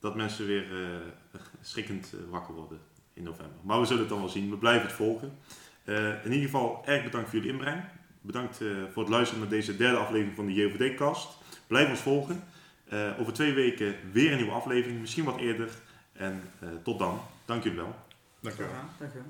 dat 0.00 0.16
mensen 0.16 0.46
weer 0.46 0.82
eh, 0.84 1.40
schrikkend 1.60 2.12
eh, 2.12 2.20
wakker 2.30 2.54
worden 2.54 2.80
in 3.12 3.22
november. 3.22 3.56
Maar 3.62 3.80
we 3.80 3.86
zullen 3.86 4.00
het 4.00 4.10
dan 4.10 4.18
wel 4.20 4.28
zien. 4.28 4.50
We 4.50 4.56
blijven 4.56 4.86
het 4.86 4.96
volgen. 4.96 5.38
Eh, 5.84 6.24
in 6.24 6.32
ieder 6.32 6.48
geval 6.48 6.82
erg 6.86 7.04
bedankt 7.04 7.28
voor 7.28 7.38
jullie 7.38 7.52
inbreng. 7.54 7.84
Bedankt 8.20 8.60
eh, 8.60 8.68
voor 8.92 9.02
het 9.02 9.12
luisteren 9.12 9.40
naar 9.42 9.50
deze 9.50 9.76
derde 9.76 9.98
aflevering 9.98 10.36
van 10.36 10.46
de 10.46 10.52
JOVD-cast. 10.52 11.28
Blijf 11.66 11.88
ons 11.90 12.00
volgen. 12.00 12.44
Eh, 12.88 13.20
over 13.20 13.32
twee 13.32 13.52
weken 13.52 13.94
weer 14.12 14.30
een 14.30 14.36
nieuwe 14.36 14.52
aflevering. 14.52 15.00
Misschien 15.00 15.24
wat 15.24 15.38
eerder. 15.38 15.68
En 16.12 16.42
eh, 16.60 16.68
tot 16.82 16.98
dan. 16.98 17.20
Dank 17.44 17.62
jullie 17.62 17.78
wel. 17.78 17.94
Dank 18.40 18.56
je 18.56 18.62
wel. 18.62 18.72
Ja, 18.72 18.88
dank 18.98 19.12
je. 19.12 19.20